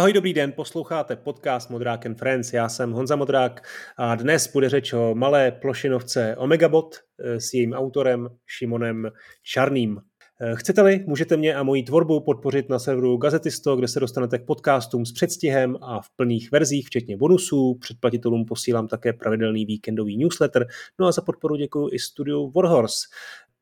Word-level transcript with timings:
Ahoj, 0.00 0.12
dobrý 0.12 0.32
den, 0.34 0.52
posloucháte 0.52 1.16
podcast 1.16 1.70
Modrák 1.70 2.06
and 2.06 2.18
Friends. 2.18 2.52
Já 2.52 2.68
jsem 2.68 2.92
Honza 2.92 3.16
Modrák 3.16 3.68
a 3.96 4.14
dnes 4.14 4.52
bude 4.52 4.68
řeč 4.68 4.92
o 4.92 5.14
malé 5.14 5.52
plošinovce 5.52 6.36
Omegabot 6.38 6.96
eh, 6.96 7.40
s 7.40 7.54
jejím 7.54 7.72
autorem 7.72 8.28
Šimonem 8.46 9.10
Čarným. 9.42 10.00
Eh, 10.40 10.56
chcete-li, 10.56 11.04
můžete 11.06 11.36
mě 11.36 11.54
a 11.54 11.62
moji 11.62 11.82
tvorbu 11.82 12.20
podpořit 12.20 12.68
na 12.68 12.78
serveru 12.78 13.16
Gazetisto, 13.16 13.76
kde 13.76 13.88
se 13.88 14.00
dostanete 14.00 14.38
k 14.38 14.46
podcastům 14.46 15.06
s 15.06 15.12
předstihem 15.12 15.76
a 15.82 16.00
v 16.00 16.06
plných 16.16 16.52
verzích, 16.52 16.86
včetně 16.86 17.16
bonusů. 17.16 17.78
Předplatitelům 17.80 18.44
posílám 18.44 18.88
také 18.88 19.12
pravidelný 19.12 19.64
víkendový 19.64 20.16
newsletter. 20.16 20.66
No 20.98 21.06
a 21.06 21.12
za 21.12 21.22
podporu 21.22 21.56
děkuji 21.56 21.88
i 21.92 21.98
studiu 21.98 22.50
Warhorse. 22.50 23.06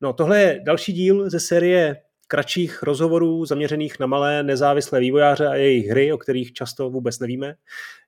No, 0.01 0.13
tohle 0.13 0.41
je 0.41 0.61
další 0.65 0.93
díl 0.93 1.29
ze 1.29 1.39
série 1.39 1.95
kratších 2.31 2.83
rozhovorů 2.83 3.45
zaměřených 3.45 3.99
na 3.99 4.07
malé 4.07 4.43
nezávislé 4.43 4.99
vývojáře 4.99 5.47
a 5.47 5.55
jejich 5.55 5.87
hry, 5.87 6.13
o 6.13 6.17
kterých 6.17 6.53
často 6.53 6.89
vůbec 6.89 7.19
nevíme. 7.19 7.55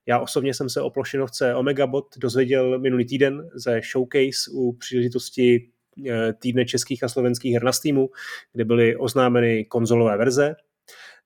Já 0.06 0.20
osobně 0.20 0.54
jsem 0.54 0.70
se 0.70 0.82
o 0.82 0.90
plošinovce 0.90 1.56
Omegabot 1.56 2.06
dozvěděl 2.18 2.80
minulý 2.80 3.06
týden 3.06 3.50
ze 3.54 3.82
showcase 3.92 4.52
u 4.52 4.74
příležitosti 4.74 5.70
eh, 6.10 6.34
týdne 6.34 6.66
českých 6.66 7.04
a 7.04 7.08
slovenských 7.08 7.54
her 7.54 7.64
na 7.64 7.72
Steamu, 7.72 8.10
kde 8.54 8.66
byly 8.66 8.96
oznámeny 8.96 9.66
konzolové 9.66 10.18
verze. 10.18 10.56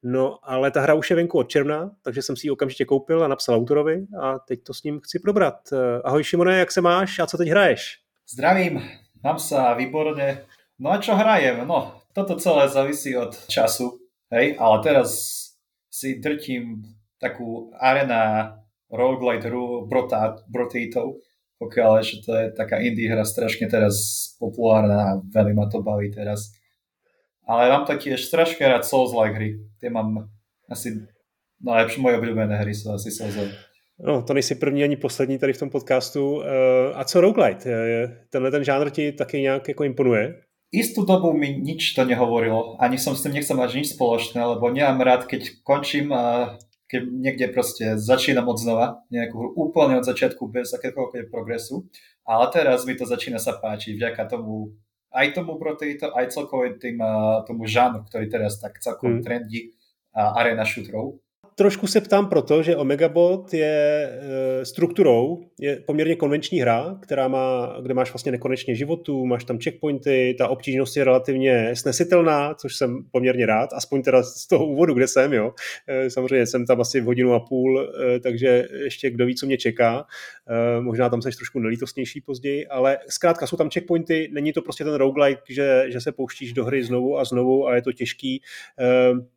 No, 0.03 0.37
ale 0.43 0.71
ta 0.71 0.81
hra 0.81 0.93
už 0.93 1.09
je 1.09 1.15
venku 1.15 1.37
od 1.37 1.49
června, 1.49 1.91
takže 2.01 2.21
jsem 2.21 2.35
si 2.35 2.47
ji 2.47 2.51
okamžitě 2.51 2.85
koupil 2.85 3.23
a 3.23 3.27
napsal 3.27 3.55
autorovi 3.55 4.05
a 4.21 4.39
teď 4.39 4.63
to 4.63 4.73
s 4.73 4.83
ním 4.83 4.99
chci 4.99 5.19
probrat. 5.19 5.55
Eh, 5.73 6.01
ahoj 6.03 6.23
Šimone, 6.23 6.59
jak 6.59 6.71
se 6.71 6.81
máš 6.81 7.19
a 7.19 7.27
co 7.27 7.37
teď 7.37 7.49
hraješ? 7.49 7.99
Zdravím, 8.29 8.81
mám 9.23 9.39
se 9.39 9.55
výborně. 9.77 10.45
No 10.79 10.91
a 10.91 10.97
čo 10.97 11.15
hrajem? 11.15 11.67
No, 11.67 12.01
toto 12.15 12.39
celé 12.39 12.71
závisí 12.71 13.11
od 13.17 13.35
času, 13.51 13.99
hej, 14.31 14.55
ale 14.55 14.79
teraz 14.79 15.09
si 15.91 16.23
drtím 16.23 16.79
takú 17.19 17.75
arena 17.75 18.55
roguelite 18.87 19.51
hru 19.51 19.83
Brotato, 20.47 21.19
pokiaľ 21.59 21.91
že 22.03 22.23
to 22.23 22.31
je 22.31 22.45
taká 22.55 22.79
indie 22.79 23.11
hra 23.11 23.27
strašne 23.27 23.67
teraz 23.67 23.95
populárna 24.39 24.99
a 25.03 25.11
veľmi 25.19 25.53
ma 25.55 25.67
to 25.67 25.83
baví 25.83 26.11
teraz. 26.11 26.55
Ale 27.47 27.69
mám 27.69 27.85
taky 27.85 28.15
strašne 28.17 28.63
rád 28.67 28.87
Souls-like 28.87 29.35
hry. 29.35 29.49
Tie 29.79 29.89
mám 29.89 30.31
asi 30.71 31.03
najlepšie 31.61 32.01
moje 32.01 32.17
obľúbené 32.17 32.57
hry 32.57 32.73
sú 32.73 32.91
asi 32.95 33.11
Souls-like. 33.11 33.55
No, 33.99 34.21
to 34.21 34.33
nejsi 34.33 34.55
první 34.55 34.83
ani 34.83 34.95
poslední 34.95 35.39
tady 35.39 35.53
v 35.53 35.57
tom 35.57 35.69
podcastu. 35.69 36.43
A 36.93 37.03
co 37.03 37.21
roguelite? 37.21 37.69
Tenhle 38.29 38.51
ten 38.51 38.63
žánr 38.63 38.89
ti 38.89 39.11
taky 39.11 39.41
nějak 39.41 39.67
jako 39.67 39.83
imponuje? 39.83 40.41
Istú 40.75 41.07
dobu 41.07 41.31
mi 41.31 41.55
nič 41.55 41.95
to 41.95 42.03
nehovorilo, 42.03 42.75
ani 42.83 42.99
som 42.99 43.15
s 43.15 43.23
tým 43.23 43.39
nechcel 43.39 43.55
mať 43.55 43.71
nič 43.79 43.87
spoločné, 43.95 44.43
lebo 44.43 44.67
nemám 44.67 44.99
rád, 45.01 45.21
keď 45.31 45.63
končím 45.63 46.11
a 46.11 46.55
keď 46.85 47.01
niekde 47.09 47.45
proste 47.49 47.85
začínam 47.97 48.45
od 48.45 48.61
znova, 48.61 48.87
nejakú 49.09 49.55
úplne 49.57 49.97
od 49.99 50.05
začiatku 50.05 50.45
bez 50.51 50.69
akéhokoľvek 50.75 51.33
progresu, 51.33 51.89
ale 52.27 52.45
teraz 52.53 52.85
mi 52.85 52.93
to 52.93 53.09
začína 53.09 53.41
sa 53.41 53.57
páčiť. 53.57 53.97
Vďaka 53.97 54.29
tomu, 54.29 54.77
aj 55.09 55.33
tomu 55.33 55.57
proteito, 55.57 56.13
aj 56.13 56.29
celkovo 56.29 56.69
tým, 56.77 57.01
tomu 57.49 57.65
žánru, 57.65 58.05
ktorý 58.05 58.29
teraz 58.29 58.61
tak 58.61 58.77
celkom 58.77 59.19
hmm. 59.19 59.23
trendí 59.25 59.73
arena 60.13 60.63
shooterov 60.63 61.24
trošku 61.55 61.87
se 61.87 62.01
ptám 62.01 62.29
proto, 62.29 62.63
že 62.63 62.75
Omegabot 62.75 63.53
je 63.53 64.09
e, 64.11 64.65
strukturou, 64.65 65.43
je 65.59 65.75
poměrně 65.75 66.15
konvenční 66.15 66.59
hra, 66.61 66.97
která 67.01 67.27
má, 67.27 67.75
kde 67.81 67.93
máš 67.93 68.13
vlastně 68.13 68.31
nekonečně 68.31 68.75
životů, 68.75 69.25
máš 69.25 69.43
tam 69.43 69.59
checkpointy, 69.59 70.35
ta 70.37 70.47
obtížnost 70.47 70.97
je 70.97 71.03
relativně 71.03 71.75
snesitelná, 71.75 72.53
což 72.53 72.75
jsem 72.75 72.97
poměrně 73.11 73.45
rád, 73.45 73.69
aspoň 73.73 74.01
teda 74.01 74.23
z 74.23 74.47
toho 74.47 74.65
úvodu, 74.65 74.93
kde 74.93 75.07
jsem, 75.07 75.33
jo. 75.33 75.53
E, 75.87 76.09
samozřejmě 76.09 76.47
jsem 76.47 76.65
tam 76.65 76.81
asi 76.81 77.01
v 77.01 77.05
hodinu 77.05 77.33
a 77.33 77.39
půl, 77.39 77.93
e, 78.15 78.19
takže 78.19 78.67
ještě 78.83 79.09
kdo 79.09 79.25
ví, 79.25 79.35
co 79.35 79.45
mě 79.45 79.57
čeká. 79.57 80.05
Možná 80.79 81.09
tam 81.09 81.21
seš 81.21 81.35
trošku 81.35 81.59
nelítostnější 81.59 82.21
později, 82.21 82.67
ale 82.67 82.97
zkrátka 83.09 83.47
jsou 83.47 83.57
tam 83.57 83.69
checkpointy, 83.69 84.29
není 84.31 84.53
to 84.53 84.61
prostě 84.61 84.83
ten 84.83 84.93
roguelike, 84.93 85.41
že, 85.49 85.85
že 85.87 86.01
se 86.01 86.11
pouštíš 86.11 86.53
do 86.53 86.65
hry 86.65 86.83
znovu 86.83 87.19
a 87.19 87.25
znovu 87.25 87.67
a 87.67 87.75
je 87.75 87.81
to 87.81 87.91
těžký 87.91 88.41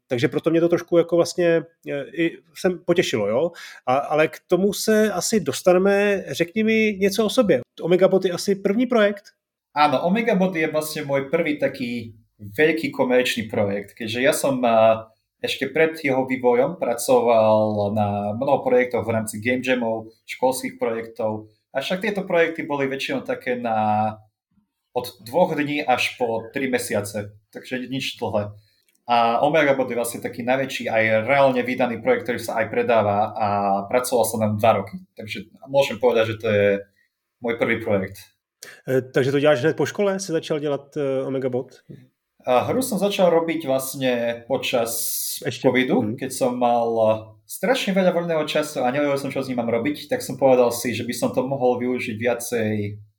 takže 0.09 0.29
proto 0.29 0.51
mě 0.51 0.61
to 0.61 0.69
trošku 0.69 0.99
jako 0.99 1.17
vlastně 1.17 1.63
e, 1.89 2.05
i 2.13 2.39
jsem 2.55 2.79
potěšilo, 2.79 3.29
jo. 3.29 3.53
A, 3.87 3.97
ale 3.97 4.29
k 4.29 4.39
tomu 4.47 4.73
se 4.73 5.13
asi 5.13 5.41
dostaneme, 5.41 6.25
řekni 6.29 6.65
mi 6.65 6.97
něco 7.01 7.27
o 7.27 7.31
sobě. 7.31 7.61
Omegabot 7.83 8.25
je 8.25 8.33
asi 8.33 8.55
první 8.55 8.87
projekt? 8.87 9.25
Áno, 9.77 10.03
Omegabot 10.03 10.57
je 10.57 10.67
vlastne 10.67 11.07
môj 11.07 11.31
prvý 11.31 11.55
taký 11.55 12.17
veľký 12.41 12.91
komerčný 12.91 13.47
projekt, 13.47 13.95
keďže 13.95 14.21
ja 14.27 14.35
som 14.35 14.59
ešte 15.39 15.71
pred 15.71 15.95
jeho 15.99 16.27
vývojom 16.27 16.83
pracoval 16.83 17.95
na 17.95 18.35
mnoho 18.35 18.67
projektov 18.67 19.07
v 19.07 19.15
rámci 19.15 19.39
game 19.39 19.63
jamov, 19.63 20.11
školských 20.27 20.79
projektov, 20.79 21.47
avšak 21.71 22.03
tieto 22.03 22.27
projekty 22.27 22.67
boli 22.67 22.91
väčšinou 22.91 23.23
také 23.23 23.55
na 23.55 24.19
od 24.99 25.07
dvoch 25.23 25.55
dní 25.55 25.87
až 25.87 26.19
po 26.19 26.51
tri 26.51 26.67
mesiace, 26.67 27.39
takže 27.55 27.87
nič 27.87 28.19
dlhé. 28.19 28.51
A 29.09 29.41
Omega 29.41 29.73
Bot 29.73 29.89
je 29.89 29.97
vlastne 29.97 30.21
taký 30.21 30.45
najväčší 30.45 30.85
aj 30.91 31.25
reálne 31.25 31.63
vydaný 31.65 32.05
projekt, 32.05 32.29
ktorý 32.29 32.41
sa 32.45 32.61
aj 32.61 32.67
predáva 32.69 33.33
a 33.33 33.47
pracoval 33.89 34.25
som 34.29 34.39
tam 34.43 34.61
dva 34.61 34.85
roky. 34.85 35.01
Takže 35.17 35.49
môžem 35.65 35.97
povedať, 35.97 36.37
že 36.37 36.41
to 36.45 36.49
je 36.53 36.67
môj 37.41 37.57
prvý 37.57 37.81
projekt. 37.81 38.21
E, 38.85 39.01
takže 39.01 39.33
to 39.33 39.41
děláš 39.41 39.65
po 39.77 39.87
škole? 39.87 40.21
Si 40.21 40.33
začal 40.33 40.59
dělat 40.59 40.97
uh, 40.97 41.27
Omega 41.27 41.49
Bot? 41.49 41.81
A 42.47 42.65
hru 42.71 42.85
som 42.85 43.03
začal 43.03 43.35
robiť 43.35 43.67
vlastne 43.67 44.45
počas 44.47 44.93
Ešte. 45.43 45.65
covidu, 45.67 46.01
hmm. 46.01 46.17
keď 46.21 46.31
som 46.31 46.55
mal 46.55 46.87
strašne 47.49 47.97
veľa 47.97 48.15
voľného 48.15 48.45
času 48.47 48.85
a 48.85 48.93
nevedel 48.95 49.19
som, 49.19 49.33
čo 49.33 49.43
s 49.43 49.49
ním 49.51 49.59
mám 49.59 49.73
robiť, 49.73 50.07
tak 50.07 50.23
som 50.23 50.39
povedal 50.39 50.71
si, 50.71 50.95
že 50.95 51.03
by 51.03 51.15
som 51.17 51.31
to 51.35 51.43
mohol 51.45 51.81
využiť 51.83 52.17
viacej, 52.17 52.73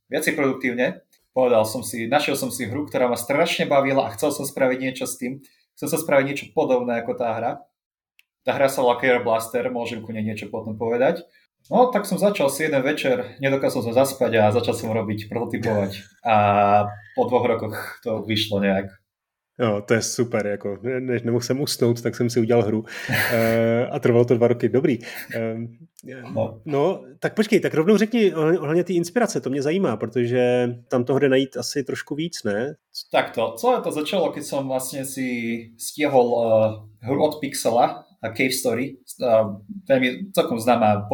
viacej 0.08 0.34
produktívne. 0.38 1.04
Povedal 1.34 1.62
som 1.68 1.86
si, 1.86 2.10
našiel 2.10 2.40
som 2.40 2.50
si 2.50 2.66
hru, 2.66 2.90
ktorá 2.90 3.06
ma 3.06 3.18
strašne 3.20 3.70
bavila 3.70 4.10
a 4.10 4.14
chcel 4.18 4.34
som 4.34 4.48
spraviť 4.48 4.80
niečo 4.82 5.06
s 5.06 5.20
tým 5.20 5.44
chcem 5.80 5.96
sa 5.96 6.04
spraviť 6.04 6.26
niečo 6.28 6.46
podobné 6.52 7.00
ako 7.00 7.16
tá 7.16 7.32
hra. 7.40 7.52
Tá 8.44 8.52
hra 8.52 8.68
sa 8.68 8.84
volá 8.84 9.00
Care 9.00 9.24
Blaster, 9.24 9.72
môžem 9.72 10.04
ku 10.04 10.12
nej 10.12 10.28
niečo 10.28 10.52
potom 10.52 10.76
povedať. 10.76 11.24
No, 11.72 11.88
tak 11.88 12.04
som 12.04 12.20
začal 12.20 12.52
si 12.52 12.68
jeden 12.68 12.84
večer, 12.84 13.40
nedokázal 13.40 13.88
som 13.88 13.96
zaspať 13.96 14.44
a 14.44 14.52
začal 14.52 14.76
som 14.76 14.92
robiť, 14.92 15.32
prototypovať. 15.32 16.04
A 16.28 16.36
po 17.16 17.32
dvoch 17.32 17.48
rokoch 17.48 17.76
to 18.04 18.28
vyšlo 18.28 18.60
nejak. 18.60 18.92
Jo, 19.60 19.82
to 19.86 19.94
je 19.94 20.02
super, 20.02 20.48
jako, 20.48 20.78
než 21.00 21.22
nemohl 21.22 21.42
jsem 21.42 21.62
usnout, 21.62 22.02
tak 22.02 22.16
jsem 22.16 22.30
si 22.30 22.40
udělal 22.40 22.64
hru 22.64 22.86
e, 23.34 23.88
a 23.88 24.00
trvalo 24.00 24.26
to 24.26 24.36
dva 24.36 24.48
roky, 24.48 24.70
dobrý. 24.70 25.00
E, 25.36 25.56
no. 26.34 26.62
no, 26.66 27.04
tak 27.20 27.36
počkej, 27.36 27.60
tak 27.60 27.74
rovnou 27.74 27.98
řekni 27.98 28.36
ohledně 28.36 28.84
té 28.84 28.94
inspirace, 28.94 29.42
to 29.42 29.50
mě 29.50 29.62
zajímá, 29.62 29.98
protože 29.98 30.70
tam 30.88 31.04
toho 31.04 31.20
jde 31.20 31.30
najít 31.30 31.58
asi 31.58 31.84
trošku 31.84 32.16
víc, 32.16 32.44
ne? 32.44 32.76
Tak 33.12 33.32
to, 33.32 33.54
celé 33.58 33.82
to 33.82 33.92
začalo, 33.92 34.32
keď 34.32 34.44
som 34.44 34.68
vlastne 34.68 35.06
si 35.06 35.28
stiehol 35.78 36.28
uh, 36.28 36.44
hru 37.04 37.24
od 37.24 37.40
Pixela, 37.40 38.10
a 38.20 38.28
Cave 38.36 38.52
Story, 38.52 39.00
uh, 39.24 39.64
veľmi 39.88 40.36
celkom 40.36 40.60
známa 40.60 41.08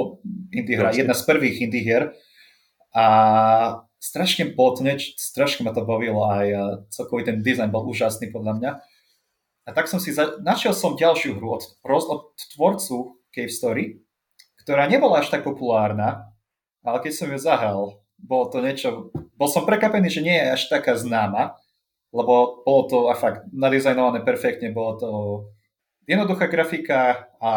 indie 0.49 0.73
hra, 0.73 0.89
jedna 0.89 1.13
z 1.13 1.21
prvých 1.25 1.61
indie 1.61 1.85
hier. 1.85 2.17
A 2.97 3.05
strašne 4.05 4.53
potne, 4.53 5.01
strašne 5.01 5.65
ma 5.65 5.73
to 5.73 5.81
bavilo 5.81 6.29
aj 6.29 6.47
celkový 6.93 7.25
ten 7.25 7.41
dizajn 7.41 7.73
bol 7.73 7.89
úžasný 7.89 8.29
podľa 8.29 8.53
mňa. 8.61 8.71
A 9.65 9.69
tak 9.73 9.89
som 9.89 9.97
si, 9.97 10.13
za... 10.13 10.37
našiel 10.45 10.77
som 10.77 10.93
ďalšiu 10.93 11.41
hru 11.41 11.57
od, 11.57 11.63
od 11.81 12.21
tvorcu 12.53 13.17
Cave 13.33 13.49
Story, 13.49 13.83
ktorá 14.61 14.85
nebola 14.85 15.25
až 15.25 15.33
tak 15.33 15.41
populárna, 15.41 16.29
ale 16.85 17.01
keď 17.01 17.13
som 17.17 17.27
ju 17.33 17.39
zahral, 17.41 18.05
bolo 18.21 18.45
to 18.53 18.61
niečo, 18.61 19.09
bol 19.33 19.49
som 19.49 19.65
prekapený, 19.65 20.07
že 20.13 20.21
nie 20.21 20.37
je 20.37 20.53
až 20.53 20.69
taká 20.69 20.93
známa, 20.93 21.57
lebo 22.13 22.61
bolo 22.61 22.81
to 22.85 22.97
a 23.09 23.17
fakt 23.17 23.49
nadizajnované 23.49 24.21
perfektne, 24.21 24.69
bolo 24.69 24.91
to 25.01 25.09
jednoduchá 26.05 26.45
grafika 26.45 27.33
a 27.41 27.53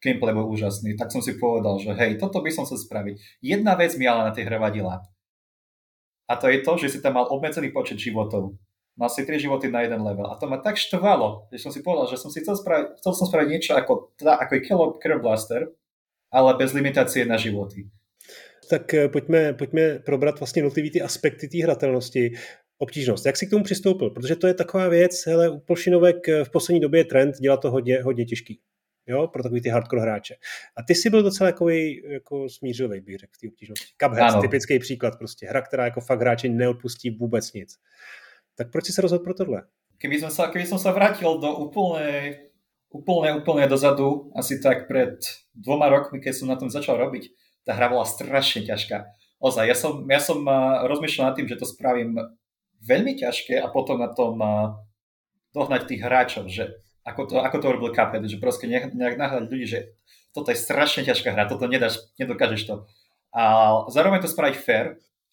gameplay 0.00 0.32
bol 0.32 0.48
úžasný, 0.48 0.96
tak 0.96 1.12
som 1.12 1.20
si 1.20 1.36
povedal, 1.36 1.76
že 1.76 1.92
hej, 1.92 2.16
toto 2.16 2.40
by 2.40 2.48
som 2.54 2.64
chcel 2.64 2.80
spraviť. 2.80 3.42
Jedna 3.44 3.76
vec 3.76 3.92
mi 4.00 4.08
ale 4.08 4.30
na 4.30 4.32
tej 4.32 4.48
hre 4.48 4.56
vadila. 4.56 5.04
A 6.30 6.36
to 6.38 6.46
je 6.46 6.62
to, 6.62 6.78
že 6.78 6.88
si 6.94 6.98
tam 7.02 7.18
mal 7.18 7.26
obmedzený 7.26 7.74
počet 7.74 7.98
životov. 7.98 8.54
Mal 8.94 9.10
si 9.10 9.26
3 9.26 9.34
životy 9.42 9.66
na 9.66 9.82
jeden 9.82 9.98
level. 10.06 10.30
A 10.30 10.38
to 10.38 10.46
ma 10.46 10.62
tak 10.62 10.78
štvalo, 10.78 11.50
že 11.50 11.58
som 11.58 11.74
si 11.74 11.82
povedal, 11.82 12.06
že 12.06 12.22
som 12.22 12.30
si 12.30 12.38
chcel 12.38 12.54
spraviť, 12.54 12.86
chcel 13.02 13.12
som 13.18 13.26
spraviť 13.26 13.48
niečo 13.50 13.72
ako, 13.74 14.14
ako 14.22 14.52
je 14.54 14.60
Killer 15.02 15.18
Blaster, 15.18 15.74
ale 16.30 16.54
bez 16.54 16.70
limitácie 16.70 17.26
na 17.26 17.34
životy. 17.34 17.90
Tak 18.70 18.94
eh, 18.94 19.08
pojďme, 19.08 19.52
pojďme 19.58 19.98
probrat 19.98 20.38
vlastně 20.38 20.60
jednotlivý 20.60 20.90
ty 20.90 21.02
aspekty 21.02 21.48
té 21.48 21.58
hratelnosti. 21.62 22.32
Obtížnost. 22.78 23.26
Jak 23.26 23.36
si 23.36 23.46
k 23.46 23.50
tomu 23.50 23.64
přistoupil? 23.64 24.10
Protože 24.10 24.36
to 24.36 24.46
je 24.46 24.54
taková 24.54 24.88
věc, 24.88 25.26
hele, 25.26 25.50
u 25.50 25.58
plošinovek 25.58 26.28
eh, 26.28 26.44
v 26.44 26.50
poslední 26.50 26.80
době 26.80 27.00
je 27.00 27.04
trend 27.04 27.36
dělat 27.36 27.60
to 27.60 27.70
hodně, 27.70 28.02
hodně 28.02 28.24
těžký 28.24 28.60
jo, 29.06 29.28
pro 29.28 29.42
takový 29.42 29.60
ty 29.60 29.68
hardcore 29.68 30.02
hráče. 30.02 30.34
A 30.76 30.82
ty 30.82 30.94
si 30.94 31.10
byl 31.10 31.22
docela 31.22 31.50
takový 31.50 32.02
jako 32.12 32.48
smířilý, 32.48 33.00
bych 33.00 33.18
řekl, 33.18 33.32
v 33.36 33.40
té 33.40 33.48
obtížnosti. 33.48 33.86
Cuphead, 34.02 34.40
typický 34.40 34.78
příklad 34.78 35.18
prostě. 35.18 35.46
Hra, 35.46 35.60
která 35.62 35.84
jako 35.84 36.00
fakt 36.00 36.20
hráči 36.20 36.48
neodpustí 36.48 37.10
vůbec 37.10 37.52
nic. 37.52 37.78
Tak 38.54 38.70
proč 38.70 38.84
si 38.84 38.92
se 38.92 39.02
rozhodl 39.02 39.24
pro 39.24 39.34
tohle? 39.34 39.62
Keby 40.00 40.16
som 40.16 40.32
sa, 40.32 40.48
keby 40.48 40.64
som 40.64 40.80
sa 40.80 40.96
vrátil 40.96 41.28
do 41.36 41.60
úplnej 41.60 42.48
úplne, 42.88 43.36
úplne 43.36 43.68
dozadu, 43.68 44.32
asi 44.32 44.56
tak 44.56 44.88
pred 44.88 45.20
dvoma 45.52 45.92
rokmi, 45.92 46.24
keď 46.24 46.34
som 46.34 46.48
na 46.48 46.56
tom 46.56 46.72
začal 46.72 46.96
robiť, 46.96 47.30
tá 47.68 47.76
hra 47.76 47.92
bola 47.92 48.08
strašne 48.08 48.66
ťažká. 48.66 49.06
Ozaj, 49.44 49.64
ja 49.68 49.76
som, 49.76 50.04
ja 50.08 50.20
som 50.20 50.40
uh, 50.44 50.88
rozmýšľal 50.88 51.32
nad 51.32 51.36
tým, 51.36 51.48
že 51.48 51.60
to 51.60 51.68
spravím 51.68 52.16
veľmi 52.80 53.20
ťažké 53.20 53.60
a 53.60 53.68
potom 53.68 54.00
na 54.00 54.08
tom 54.08 54.40
uh, 54.40 54.80
dohnať 55.52 55.84
tých 55.84 56.00
hráčov, 56.00 56.48
že 56.48 56.80
ako 57.04 57.22
to, 57.26 57.34
ako 57.40 57.56
to 57.58 57.66
robil 57.72 57.90
Cuphead, 57.94 58.24
že 58.28 58.42
proste 58.42 58.68
nejak, 58.68 58.92
nejak 58.92 59.16
ľudí, 59.48 59.66
že 59.66 59.96
toto 60.30 60.54
je 60.54 60.58
strašne 60.58 61.02
ťažká 61.02 61.34
hra, 61.34 61.50
toto 61.50 61.66
nedáš, 61.66 62.12
nedokážeš 62.20 62.62
to. 62.68 62.74
A 63.34 63.42
zároveň 63.90 64.22
to 64.22 64.30
spraviť 64.30 64.56
fair, 64.58 64.86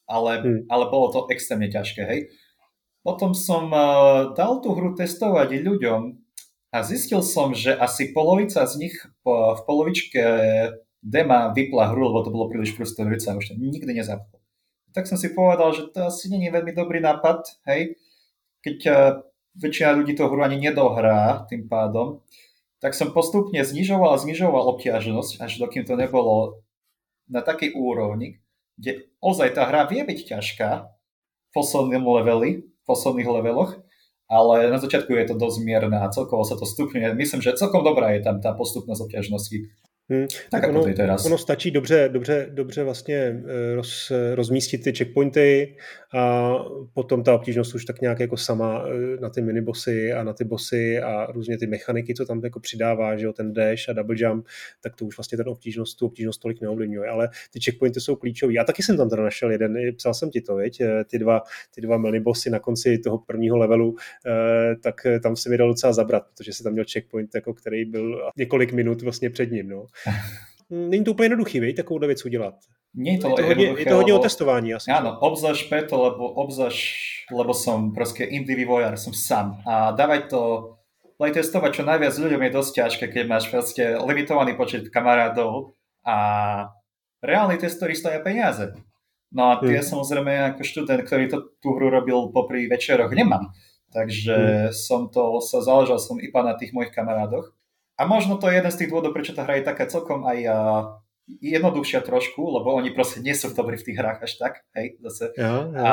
ale, 0.07 0.31
hmm. 0.41 0.59
ale 0.71 0.83
bolo 0.89 1.11
to 1.13 1.19
extrémne 1.29 1.67
ťažké, 1.69 2.01
hej. 2.07 2.19
Potom 3.05 3.31
som 3.31 3.71
uh, 3.71 4.35
dal 4.35 4.59
tú 4.59 4.75
hru 4.75 4.91
testovať 4.95 5.63
ľuďom 5.63 6.01
a 6.75 6.77
zistil 6.83 7.23
som, 7.23 7.55
že 7.55 7.71
asi 7.71 8.11
polovica 8.11 8.67
z 8.67 8.73
nich 8.79 8.95
po, 9.23 9.55
v 9.55 9.61
polovičke 9.63 10.23
dema 10.99 11.55
vypla 11.55 11.93
hru, 11.93 12.11
lebo 12.11 12.19
to 12.27 12.33
bolo 12.33 12.51
príliš 12.51 12.75
frustrujúce 12.75 13.31
a 13.31 13.37
už 13.39 13.53
to 13.53 13.55
nikdy 13.55 13.95
nezapol. 13.95 14.43
Tak 14.91 15.07
som 15.07 15.15
si 15.15 15.31
povedal, 15.31 15.71
že 15.71 15.87
to 15.93 16.09
asi 16.09 16.27
nie 16.27 16.49
je 16.49 16.55
veľmi 16.57 16.73
dobrý 16.73 16.99
nápad, 16.99 17.47
hej, 17.69 17.95
keď 18.65 18.77
uh, 18.91 18.97
väčšina 19.57 19.97
ľudí 19.97 20.13
tú 20.13 20.29
hru 20.29 20.41
ani 20.45 20.61
nedohrá 20.61 21.49
tým 21.49 21.65
pádom, 21.65 22.21
tak 22.77 22.93
som 22.93 23.09
postupne 23.09 23.57
znižoval 23.57 24.13
a 24.13 24.21
znižoval 24.21 24.77
obťažnosť, 24.77 25.41
až 25.41 25.51
dokým 25.57 25.83
to 25.83 25.97
nebolo 25.97 26.61
na 27.25 27.41
takej 27.41 27.73
úrovni, 27.73 28.39
kde 28.77 29.09
ozaj 29.17 29.57
tá 29.57 29.65
hra 29.65 29.89
vie 29.89 30.05
byť 30.05 30.19
ťažká 30.37 30.69
v 30.85 31.49
poslednom 31.51 32.05
leveli, 32.21 32.69
v 32.69 32.83
posledných 32.85 33.27
leveloch, 33.27 33.81
ale 34.29 34.69
na 34.69 34.77
začiatku 34.77 35.09
je 35.09 35.33
to 35.33 35.35
dosť 35.39 35.57
mierne 35.65 35.97
a 35.97 36.11
celkovo 36.13 36.45
sa 36.45 36.59
to 36.59 36.67
stupňuje. 36.67 37.17
Myslím, 37.17 37.41
že 37.41 37.57
celkom 37.57 37.81
dobrá 37.81 38.13
je 38.13 38.21
tam 38.21 38.37
tá 38.43 38.53
postupnosť 38.53 39.09
obťažnosti. 39.09 39.57
Hmm. 40.09 40.27
Tak, 40.49 40.61
tak 40.61 40.69
ono, 40.69 40.93
teraz. 40.93 41.25
ono 41.25 41.37
stačí 41.37 41.71
dobře, 41.71 42.09
dobře, 42.13 42.47
dobře 42.51 42.83
vlastně 42.83 43.15
eh, 43.15 43.75
roz, 43.75 44.11
rozmístit 44.33 44.83
ty 44.83 44.93
checkpointy 44.93 45.75
a 46.13 46.53
potom 46.93 47.23
ta 47.23 47.35
obtížnost 47.35 47.75
už 47.75 47.85
tak 47.85 48.01
nějak 48.01 48.19
jako 48.19 48.37
sama 48.37 48.85
eh, 48.87 49.21
na 49.21 49.29
ty 49.29 49.41
minibosy 49.41 50.13
a 50.13 50.23
na 50.23 50.33
ty 50.33 50.43
bossy 50.43 50.99
a 50.99 51.31
různě 51.31 51.57
ty 51.57 51.67
mechaniky, 51.67 52.15
co 52.15 52.25
tam 52.25 52.41
jako 52.43 52.59
přidává, 52.59 53.17
že 53.17 53.25
jo, 53.25 53.33
ten 53.33 53.53
dash 53.53 53.89
a 53.89 53.93
double 53.93 54.15
jump, 54.19 54.47
tak 54.81 54.95
to 54.95 55.05
už 55.05 55.17
vlastně 55.17 55.37
ten 55.37 55.49
obtížnost, 55.49 55.99
tu 55.99 56.05
obtížnost 56.05 56.41
tolik 56.41 56.61
neovlivňuje, 56.61 57.09
ale 57.09 57.29
ty 57.53 57.59
checkpointy 57.59 58.01
jsou 58.01 58.15
klíčové. 58.15 58.53
Já 58.53 58.63
taky 58.63 58.83
jsem 58.83 58.97
tam 58.97 59.09
teda 59.09 59.23
našel 59.23 59.51
jeden, 59.51 59.95
psal 59.95 60.13
jsem 60.13 60.29
ti 60.29 60.41
to, 60.41 60.55
viď? 60.55 60.81
Eh, 60.81 61.03
ty 61.03 61.19
dva, 61.19 61.41
ty 61.75 61.81
dva 61.81 61.97
minibosy 61.97 62.49
na 62.49 62.59
konci 62.59 62.97
toho 62.97 63.17
prvního 63.17 63.57
levelu, 63.57 63.95
tak 64.83 64.95
tam 65.23 65.35
se 65.35 65.49
mi 65.49 65.57
dalo 65.57 65.71
docela 65.71 65.93
zabrat, 65.93 66.23
protože 66.27 66.53
si 66.53 66.63
tam 66.63 66.73
měl 66.73 66.85
checkpoint, 66.93 67.35
jako 67.35 67.53
který 67.53 67.85
byl 67.85 68.31
několik 68.37 68.73
minut 68.73 69.01
vlastně 69.01 69.29
před 69.29 69.51
ním, 69.51 69.69
no. 69.69 69.85
Není 70.69 71.03
to 71.03 71.11
úplně 71.11 71.25
jednoduchý, 71.25 71.59
vej, 71.59 71.73
takovou 71.73 71.99
věc 71.99 72.25
udělat. 72.25 72.55
Nie 72.97 73.13
je 73.13 73.19
to, 73.19 73.27
je 73.27 73.35
to 73.35 73.43
hodně, 73.43 73.65
je 73.77 73.85
to 73.85 73.95
hodně 73.95 74.13
lebo, 74.13 74.19
o 74.19 74.23
testování 74.23 74.73
asi. 74.73 74.91
Áno, 74.91 75.21
obzvlášť 75.21 75.69
preto, 75.69 76.01
lebo 76.01 76.33
obzvlášť, 76.33 77.29
lebo 77.29 77.53
som 77.53 77.93
proste 77.93 78.25
indie 78.25 78.57
vývojár, 78.57 78.97
som 78.97 79.13
sám. 79.13 79.61
A 79.69 79.93
dávať 79.93 80.33
to, 80.33 80.41
testovať 81.21 81.71
čo 81.77 81.83
najviac 81.85 82.13
ľuďom 82.17 82.41
je 82.41 82.55
dosť 82.57 82.71
ťažké, 82.73 83.05
keď 83.13 83.23
máš 83.29 83.53
proste 83.53 84.01
limitovaný 84.01 84.57
počet 84.57 84.89
kamarádov 84.89 85.77
a 86.01 86.17
reálni 87.21 87.61
testori 87.61 87.93
stoja 87.93 88.17
peniaze. 88.17 88.73
No 89.29 89.53
a 89.53 89.61
tie 89.61 89.77
hmm. 89.77 89.89
samozrejme 89.91 90.33
ako 90.55 90.61
študent, 90.63 91.01
ktorý 91.05 91.25
to, 91.29 91.37
tú 91.61 91.77
hru 91.77 91.91
robil 91.91 92.31
popri 92.33 92.65
večeroch, 92.65 93.13
nemám. 93.13 93.53
Takže 93.93 94.37
hmm. 94.37 94.73
som 94.73 95.11
to, 95.13 95.37
sa 95.43 95.61
záležal 95.61 96.01
som 96.01 96.17
iba 96.17 96.41
na 96.41 96.57
tých 96.57 96.73
mojich 96.73 96.95
kamarádoch. 96.95 97.53
A 97.97 98.05
možno 98.05 98.37
to 98.37 98.45
je 98.45 98.61
jeden 98.61 98.69
z 98.69 98.77
tých 98.77 98.89
dôvodov, 98.93 99.17
prečo 99.17 99.33
tá 99.33 99.41
hra 99.41 99.57
je 99.57 99.65
taká 99.65 99.89
celkom 99.89 100.21
aj 100.21 100.39
uh, 100.45 100.55
jednoduchšia 101.27 102.05
trošku, 102.05 102.39
lebo 102.39 102.71
oni 102.77 102.93
proste 102.93 103.25
nie 103.25 103.33
sú 103.33 103.51
dobrí 103.51 103.75
v 103.75 103.85
tých 103.89 103.97
hrách 103.97 104.21
až 104.21 104.31
tak, 104.37 104.53
hej, 104.77 105.01
zase. 105.01 105.33
Ja, 105.33 105.65
ja. 105.73 105.81
A 105.81 105.91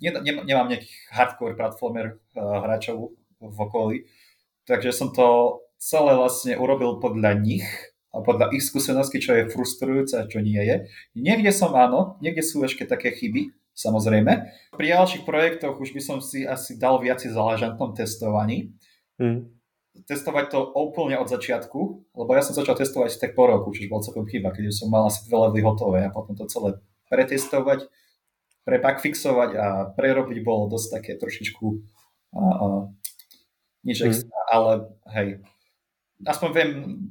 ne, 0.00 0.10
ne, 0.16 0.32
nemám 0.42 0.72
nejakých 0.72 0.96
hardcore 1.12 1.54
platformer 1.54 2.18
uh, 2.34 2.64
hráčov 2.64 3.12
v 3.38 3.58
okolí, 3.60 3.96
takže 4.64 4.96
som 4.96 5.12
to 5.12 5.60
celé 5.76 6.16
vlastne 6.16 6.56
urobil 6.56 6.98
podľa 7.04 7.36
nich 7.36 7.68
a 8.16 8.24
podľa 8.24 8.56
ich 8.56 8.64
skúseností, 8.64 9.20
čo 9.20 9.36
je 9.36 9.52
frustrujúce 9.52 10.16
a 10.16 10.24
čo 10.24 10.40
nie 10.40 10.56
je. 10.56 10.88
Niekde 11.12 11.52
som 11.52 11.76
áno, 11.76 12.16
niekde 12.24 12.40
sú 12.40 12.64
ešte 12.64 12.88
také 12.88 13.12
chyby, 13.12 13.52
samozrejme. 13.76 14.32
Pri 14.72 14.86
ďalších 14.88 15.28
projektoch 15.28 15.76
už 15.76 15.92
by 15.92 16.00
som 16.00 16.18
si 16.24 16.48
asi 16.48 16.80
dal 16.80 16.96
viac 16.96 17.20
záležať 17.20 17.76
na 17.76 17.86
testovaní. 17.92 18.72
Hmm 19.20 19.55
testovať 20.04 20.44
to 20.52 20.60
úplne 20.76 21.16
od 21.16 21.30
začiatku, 21.30 21.80
lebo 22.12 22.30
ja 22.36 22.44
som 22.44 22.52
začal 22.52 22.76
testovať 22.76 23.16
tak 23.16 23.32
po 23.32 23.48
roku, 23.48 23.72
čiže 23.72 23.88
bol 23.88 24.04
celkom 24.04 24.28
chyba, 24.28 24.52
keď 24.52 24.68
som 24.74 24.92
mal 24.92 25.08
asi 25.08 25.24
dve 25.24 25.48
levely 25.48 25.62
hotové 25.64 26.00
a 26.04 26.12
potom 26.12 26.36
to 26.36 26.44
celé 26.50 26.76
pretestovať, 27.08 27.88
prepakfixovať 28.66 29.50
a 29.56 29.66
prerobiť 29.94 30.38
bolo 30.42 30.68
dosť 30.68 30.88
také 31.00 31.12
trošičku 31.16 31.66
a, 32.36 32.42
a, 32.42 32.66
nič 33.86 33.98
mm. 34.02 34.06
extra, 34.10 34.38
ale 34.50 34.72
hej, 35.14 35.28
aspoň 36.24 36.48
viem 36.56 36.70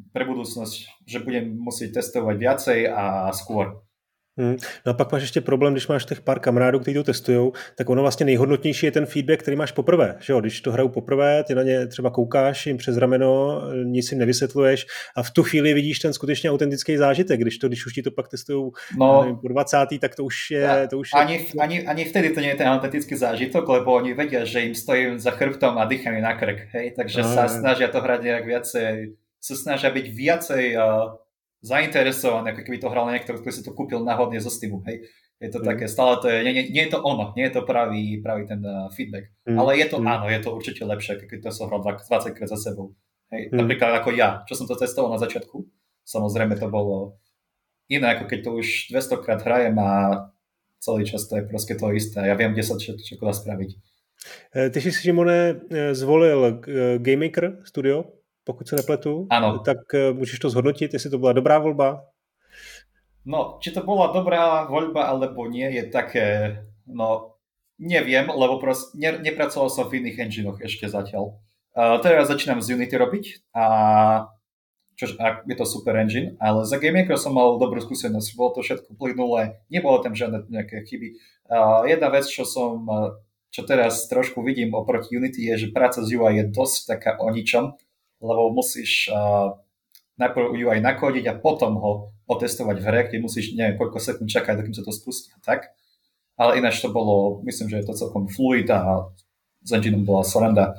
pre 0.09 0.25
budúcnosť, 0.25 1.05
že 1.05 1.21
budem 1.21 1.53
musieť 1.53 2.01
testovať 2.01 2.35
viacej 2.35 2.79
a 2.89 3.29
skôr. 3.35 3.84
Hmm. 4.37 4.55
No 4.85 4.89
a 4.89 4.93
pak 4.93 5.11
máš 5.11 5.21
ještě 5.21 5.41
problém, 5.41 5.73
když 5.73 5.87
máš 5.87 6.05
těch 6.05 6.21
pár 6.21 6.39
kamarádů, 6.39 6.79
kteří 6.79 6.95
to 6.95 7.03
testují, 7.03 7.51
tak 7.77 7.89
ono 7.89 8.01
vlastně 8.01 8.25
nejhodnotnější 8.25 8.85
je 8.85 8.91
ten 8.91 9.05
feedback, 9.05 9.39
který 9.39 9.57
máš 9.57 9.71
poprvé. 9.71 10.15
Že 10.19 10.33
jo? 10.33 10.41
Když 10.41 10.61
to 10.61 10.71
hrajou 10.71 10.89
poprvé, 10.89 11.43
ty 11.43 11.55
na 11.55 11.63
ně 11.63 11.87
třeba 11.87 12.09
koukáš 12.09 12.65
jim 12.65 12.77
přes 12.77 12.97
rameno, 12.97 13.61
nic 13.83 14.11
jim 14.11 14.19
nevysvětluješ 14.19 14.85
a 15.15 15.23
v 15.23 15.31
tu 15.31 15.43
chvíli 15.43 15.73
vidíš 15.73 15.99
ten 15.99 16.13
skutečně 16.13 16.51
autentický 16.51 16.97
zážitek. 16.97 17.39
Když 17.39 17.57
to, 17.57 17.67
když 17.67 17.85
už 17.85 17.93
ti 17.93 18.01
to 18.01 18.11
pak 18.11 18.27
testují 18.27 18.71
no, 18.99 19.39
po 19.41 19.47
20. 19.47 19.77
tak 20.01 20.15
to 20.15 20.23
už 20.23 20.51
je... 20.51 20.87
To 20.89 20.99
už 20.99 21.09
ani, 21.13 21.33
je... 21.33 21.61
ani, 21.61 21.87
ani 21.87 22.05
vtedy 22.05 22.29
to 22.29 22.39
nie 22.39 22.49
je 22.49 22.55
ten 22.55 22.67
autentický 22.67 23.15
zážitok, 23.15 23.69
lebo 23.69 23.93
oni 23.93 24.13
vedia, 24.13 24.45
že 24.45 24.61
im 24.61 24.75
stojím 24.75 25.19
za 25.19 25.31
chrbtom 25.31 25.77
a 25.77 25.85
dýcham 25.85 26.21
na 26.21 26.35
krk. 26.35 26.67
Hej? 26.73 26.91
Takže 26.95 27.21
no, 27.21 27.33
sa 27.33 27.47
snažia 27.47 27.87
to 27.87 28.03
hrať 28.03 28.19
nejak 28.23 28.45
viacej, 28.45 29.15
sa 29.39 29.55
snažia 29.55 29.89
byť 29.91 30.05
viacej 30.11 30.65
uh, 30.75 31.24
zainteresovaný, 31.65 32.53
ako 32.53 32.61
keby 32.61 32.77
to 32.77 32.91
hral 32.93 33.09
niekto, 33.09 33.33
kto 33.33 33.49
si 33.49 33.65
to 33.65 33.73
kúpil 33.73 34.05
náhodne 34.05 34.37
zo 34.37 34.53
Steamu, 34.53 34.85
hej. 34.85 35.09
Je 35.41 35.51
to 35.51 35.59
mm. 35.59 35.65
také, 35.67 35.85
stále 35.91 36.21
to 36.23 36.31
je, 36.31 36.45
nie, 36.45 36.53
nie, 36.55 36.65
nie 36.71 36.83
je 36.87 36.95
to 36.95 37.03
ono, 37.03 37.35
nie 37.35 37.49
je 37.49 37.59
to 37.59 37.67
pravý, 37.67 38.21
pravý 38.23 38.47
ten 38.47 38.63
uh, 38.63 38.87
feedback, 38.93 39.33
mm. 39.43 39.57
ale 39.57 39.81
je 39.81 39.87
to 39.89 39.97
mm. 39.99 40.07
áno, 40.07 40.25
je 40.29 40.39
to 40.39 40.49
určite 40.53 40.85
lepšie, 40.85 41.25
keď 41.27 41.49
to 41.49 41.49
som 41.51 41.67
hral 41.67 41.83
20 41.83 42.05
krát 42.37 42.47
za 42.47 42.55
sebou. 42.55 42.95
Hej. 43.33 43.51
Mm. 43.51 43.65
Napríklad 43.65 43.91
ako 43.99 44.13
ja, 44.15 44.45
čo 44.45 44.53
som 44.55 44.69
to 44.69 44.77
testoval 44.77 45.11
na 45.11 45.19
začiatku, 45.19 45.65
samozrejme 46.05 46.55
to 46.55 46.69
bolo 46.69 47.19
iné, 47.89 48.15
ako 48.15 48.29
keď 48.29 48.39
to 48.45 48.51
už 48.61 48.67
200 48.95 49.25
krát 49.25 49.41
hrajem 49.43 49.75
a 49.81 49.89
celý 50.79 51.03
čas 51.03 51.25
to 51.27 51.41
je 51.41 51.43
proste 51.43 51.73
to 51.75 51.89
isté. 51.91 52.21
Ja 52.23 52.37
viem, 52.37 52.53
kde 52.53 52.63
sa 52.63 52.77
čo, 52.77 52.95
čo 52.95 53.17
dá 53.17 53.33
spraviť. 53.35 53.69
E, 54.55 54.69
ty 54.71 54.77
si, 54.79 54.93
Šimone, 54.93 55.67
e, 55.67 55.91
zvolil 55.97 56.63
Game 57.01 57.27
Maker 57.27 57.65
Studio 57.67 58.14
pokud 58.45 58.67
se 58.67 58.75
nepletu, 58.75 59.27
ano. 59.29 59.59
tak 59.59 59.77
eh, 59.93 60.13
můžeš 60.13 60.39
to 60.39 60.49
zhodnotit, 60.49 60.93
jestli 60.93 61.09
to 61.09 61.17
byla 61.17 61.33
dobrá 61.33 61.59
volba? 61.59 62.05
No, 63.25 63.57
či 63.57 63.73
to 63.73 63.81
bola 63.81 64.13
dobrá 64.13 64.69
voľba 64.69 65.09
alebo 65.09 65.49
nie, 65.49 65.65
je 65.65 65.89
také, 65.89 66.61
no, 66.85 67.41
neviem, 67.81 68.29
lebo 68.29 68.61
proste 68.61 68.93
ne, 68.93 69.17
nepracoval 69.17 69.73
som 69.73 69.89
v 69.89 70.05
iných 70.05 70.29
enginoch 70.29 70.61
ešte 70.61 70.85
zatiaľ. 70.85 71.41
Uh, 71.73 71.97
teraz 72.05 72.29
začínam 72.29 72.61
z 72.61 72.77
Unity 72.77 72.95
robiť 72.95 73.25
a 73.57 73.65
čož, 74.95 75.17
je 75.49 75.55
to 75.57 75.65
super 75.65 75.97
engine, 75.97 76.37
ale 76.37 76.69
za 76.69 76.77
GameMaker 76.77 77.17
som 77.17 77.33
mal 77.33 77.57
dobrú 77.57 77.81
skúsenosť, 77.81 78.37
bolo 78.37 78.55
to 78.55 78.61
všetko 78.61 78.93
plynulé, 78.95 79.59
nebolo 79.73 79.99
tam 80.05 80.13
žiadne 80.13 80.45
nejaké 80.47 80.85
chyby. 80.85 81.17
Uh, 81.49 81.83
jedna 81.89 82.13
vec, 82.13 82.29
čo 82.29 82.45
som, 82.45 82.85
čo 83.49 83.65
teraz 83.65 84.05
trošku 84.05 84.45
vidím 84.45 84.77
oproti 84.77 85.17
Unity, 85.17 85.49
je, 85.49 85.67
že 85.67 85.73
práca 85.73 86.05
z 86.05 86.13
UI 86.13 86.45
je 86.45 86.45
dosť 86.53 86.93
taká 86.93 87.11
o 87.17 87.27
ničom, 87.33 87.73
lebo 88.21 88.51
musíš 88.51 89.09
uh, 89.11 89.57
najprv 90.17 90.55
ju 90.55 90.67
aj 90.71 90.79
nakodiť 90.81 91.25
a 91.27 91.37
potom 91.39 91.75
ho 91.79 91.91
otestovať 92.25 92.77
v 92.81 92.85
hre, 92.87 93.01
kde 93.09 93.17
musíš 93.21 93.53
neviem 93.53 93.77
koľko 93.77 94.01
sekúnd 94.01 94.29
čakať, 94.31 94.57
dokým 94.57 94.75
sa 94.75 94.83
to 94.83 94.95
spustí 94.95 95.29
a 95.35 95.39
tak. 95.43 95.75
Ale 96.35 96.59
ináč 96.59 96.83
to 96.83 96.91
bolo, 96.91 97.39
myslím, 97.47 97.71
že 97.71 97.79
je 97.79 97.87
to 97.87 97.95
celkom 97.95 98.27
fluid 98.27 98.67
a 98.67 99.07
s 99.63 99.71
engineom 99.71 100.03
bola 100.03 100.23
soranda. 100.27 100.75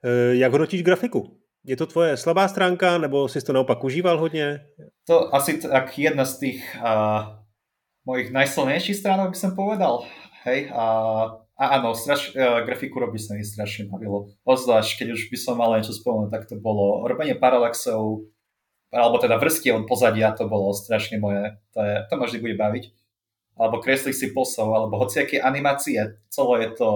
E, 0.00 0.40
jak 0.40 0.52
hodnotíš 0.52 0.82
grafiku? 0.82 1.36
Je 1.64 1.76
to 1.76 1.84
tvoje 1.84 2.16
slabá 2.16 2.48
stránka, 2.48 2.96
nebo 2.96 3.28
si 3.28 3.44
to 3.44 3.52
naopak 3.52 3.84
užíval 3.84 4.18
hodně? 4.18 4.64
To 5.04 5.34
asi 5.34 5.60
tak 5.60 5.98
jedna 5.98 6.24
z 6.24 6.38
tých 6.38 6.76
uh, 6.80 7.36
mojich 8.08 8.32
najsilnejších 8.32 8.96
stránok 8.96 9.30
by 9.30 9.36
som 9.36 9.52
povedal. 9.52 10.08
Hej, 10.48 10.72
a 10.72 10.84
a 11.60 11.76
áno, 11.76 11.92
straš, 11.92 12.32
uh, 12.32 12.64
grafiku 12.64 13.04
robiť 13.04 13.20
sa 13.20 13.32
mi 13.36 13.44
strašne 13.44 13.92
bavilo. 13.92 14.32
Ozvlášť, 14.48 15.04
keď 15.04 15.08
už 15.12 15.28
by 15.28 15.36
som 15.36 15.60
mal 15.60 15.76
niečo 15.76 15.92
spomenúť, 15.92 16.32
tak 16.32 16.42
to 16.48 16.56
bolo 16.56 17.04
robenie 17.04 17.36
paralaxov, 17.36 18.24
alebo 18.88 19.16
teda 19.20 19.36
vrstiev 19.36 19.84
pozadia, 19.84 20.32
to 20.32 20.48
bolo 20.48 20.72
strašne 20.72 21.20
moje, 21.20 21.60
to, 21.76 21.84
je, 21.84 21.94
to 22.08 22.12
ma 22.16 22.24
vždy 22.24 22.38
bude 22.40 22.56
baviť. 22.56 22.84
Alebo 23.60 23.76
kresliť 23.84 24.16
si 24.16 24.26
posov, 24.32 24.72
alebo 24.72 24.96
hociaké 24.96 25.36
animácie, 25.36 26.16
celé 26.32 26.56
je 26.64 26.70
to 26.80 26.90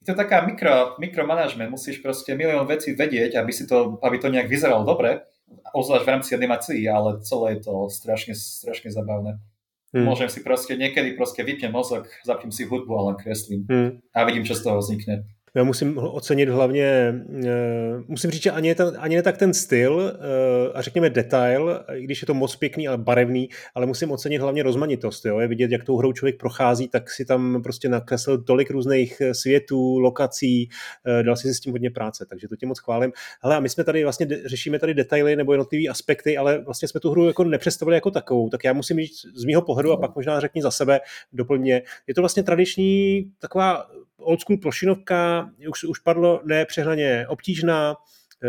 je 0.00 0.06
to 0.06 0.16
taká 0.16 0.40
mikro, 0.48 0.96
mikromanagement, 0.96 1.68
musíš 1.68 2.00
proste 2.00 2.32
milión 2.32 2.64
vecí 2.64 2.96
vedieť, 2.96 3.36
aby, 3.36 3.52
si 3.52 3.68
to, 3.68 4.00
aby 4.00 4.16
to 4.16 4.32
nejak 4.32 4.48
vyzeralo 4.48 4.88
dobre, 4.88 5.28
ozvlášť 5.76 6.04
v 6.08 6.12
rámci 6.16 6.30
animácií, 6.32 6.82
ale 6.88 7.20
celé 7.20 7.60
je 7.60 7.68
to 7.68 7.74
strašne, 7.92 8.32
strašne 8.32 8.88
zabavné. 8.88 9.36
Hmm. 9.90 10.06
Môžem 10.06 10.30
si 10.30 10.46
proste, 10.46 10.78
niekedy 10.78 11.18
proste 11.18 11.42
vypnem 11.42 11.74
mozog, 11.74 12.06
zapím 12.22 12.54
si 12.54 12.62
hudbu 12.62 12.92
a 12.94 13.06
len 13.10 13.16
kreslím 13.18 13.66
hmm. 13.66 14.14
a 14.14 14.18
vidím, 14.22 14.46
čo 14.46 14.54
z 14.54 14.62
toho 14.62 14.78
vznikne. 14.78 15.26
Já 15.54 15.64
musím 15.64 15.98
ocenit 15.98 16.48
hlavně, 16.48 17.14
eh, 17.44 18.02
musím 18.08 18.30
říct, 18.30 18.42
že 18.42 18.50
ani, 18.50 18.74
ten, 18.74 18.96
ani 18.98 19.16
ne 19.16 19.22
tak 19.22 19.38
ten 19.38 19.54
styl 19.54 20.12
eh, 20.14 20.72
a 20.74 20.82
řekněme 20.82 21.10
detail, 21.10 21.84
i 21.94 22.02
když 22.02 22.22
je 22.22 22.26
to 22.26 22.34
moc 22.34 22.56
pěkný 22.56 22.88
a 22.88 22.96
barevný, 22.96 23.48
ale 23.74 23.86
musím 23.86 24.10
ocenit 24.10 24.40
hlavně 24.40 24.62
rozmanitost. 24.62 25.24
Jo? 25.24 25.38
Je 25.38 25.48
vidět, 25.48 25.70
jak 25.70 25.84
tou 25.84 25.96
hrou 25.96 26.12
člověk 26.12 26.38
prochází, 26.38 26.88
tak 26.88 27.10
si 27.10 27.24
tam 27.24 27.62
prostě 27.62 27.88
nakreslil 27.88 28.42
tolik 28.42 28.70
různých 28.70 29.20
eh, 29.20 29.34
světů, 29.34 29.98
lokací, 29.98 30.68
dal 31.22 31.36
si 31.36 31.54
s 31.54 31.60
tím 31.60 31.72
hodně 31.72 31.90
práce, 31.90 32.26
takže 32.28 32.48
to 32.48 32.56
tě 32.56 32.66
moc 32.66 32.78
chválím. 32.78 33.12
Hele, 33.42 33.56
a 33.56 33.60
my 33.60 33.68
jsme 33.68 33.84
tady 33.84 34.02
vlastně 34.02 34.26
řešíme 34.44 34.78
tady 34.78 34.94
detaily 34.94 35.36
nebo 35.36 35.52
jednotlivé 35.52 35.88
aspekty, 35.90 36.36
ale 36.36 36.58
vlastně 36.58 36.88
jsme 36.88 37.00
tu 37.00 37.10
hru 37.10 37.26
jako 37.26 37.44
nepředstavili 37.44 37.96
jako 37.96 38.10
takovou, 38.10 38.48
tak 38.48 38.64
já 38.64 38.72
musím 38.72 39.00
říct 39.00 39.26
z 39.34 39.44
mého 39.44 39.62
pohledu 39.62 39.92
a 39.92 39.96
pak 39.96 40.16
možná 40.16 40.40
řekni 40.40 40.62
za 40.62 40.70
sebe, 40.70 41.00
doplně. 41.32 41.82
Je 42.06 42.14
to 42.14 42.22
vlastně 42.22 42.42
tradiční 42.42 43.30
taková 43.38 43.86
old 44.20 44.40
school 44.40 44.58
plošinovka, 44.58 45.50
už, 45.68 45.84
už 45.84 45.98
padlo, 45.98 46.40
nepřehnaně 46.44 47.26
obtížná, 47.28 47.96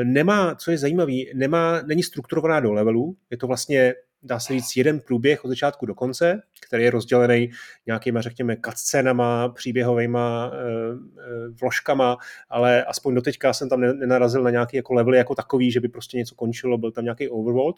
nemá, 0.03 0.55
co 0.55 0.71
je 0.71 0.77
zajímavé, 0.77 1.13
nemá, 1.35 1.81
není 1.81 2.03
strukturovaná 2.03 2.59
do 2.59 2.73
levelů, 2.73 3.15
je 3.29 3.37
to 3.37 3.47
vlastně 3.47 3.93
dá 4.23 4.39
se 4.39 4.53
říct, 4.53 4.75
jeden 4.75 4.99
průběh 4.99 5.45
od 5.45 5.47
začátku 5.47 5.85
do 5.85 5.95
konce, 5.95 6.41
který 6.67 6.83
je 6.83 6.91
rozdělený 6.91 7.49
nějakýma, 7.85 8.21
řekněme, 8.21 8.57
cutscenama, 8.65 9.49
příběhovými 9.49 10.17
e, 10.17 10.47
e, 10.47 11.49
vložkama, 11.61 12.17
ale 12.49 12.83
aspoň 12.83 13.15
doteďka 13.15 13.53
jsem 13.53 13.69
tam 13.69 13.81
nenarazil 13.81 14.43
na 14.43 14.49
nějaký 14.49 14.77
jako 14.77 14.93
levely 14.93 15.17
jako 15.17 15.35
takový, 15.35 15.71
že 15.71 15.79
by 15.79 15.87
prostě 15.87 16.17
něco 16.17 16.35
končilo, 16.35 16.77
byl 16.77 16.91
tam 16.91 17.03
nějaký 17.03 17.29
overworld. 17.29 17.75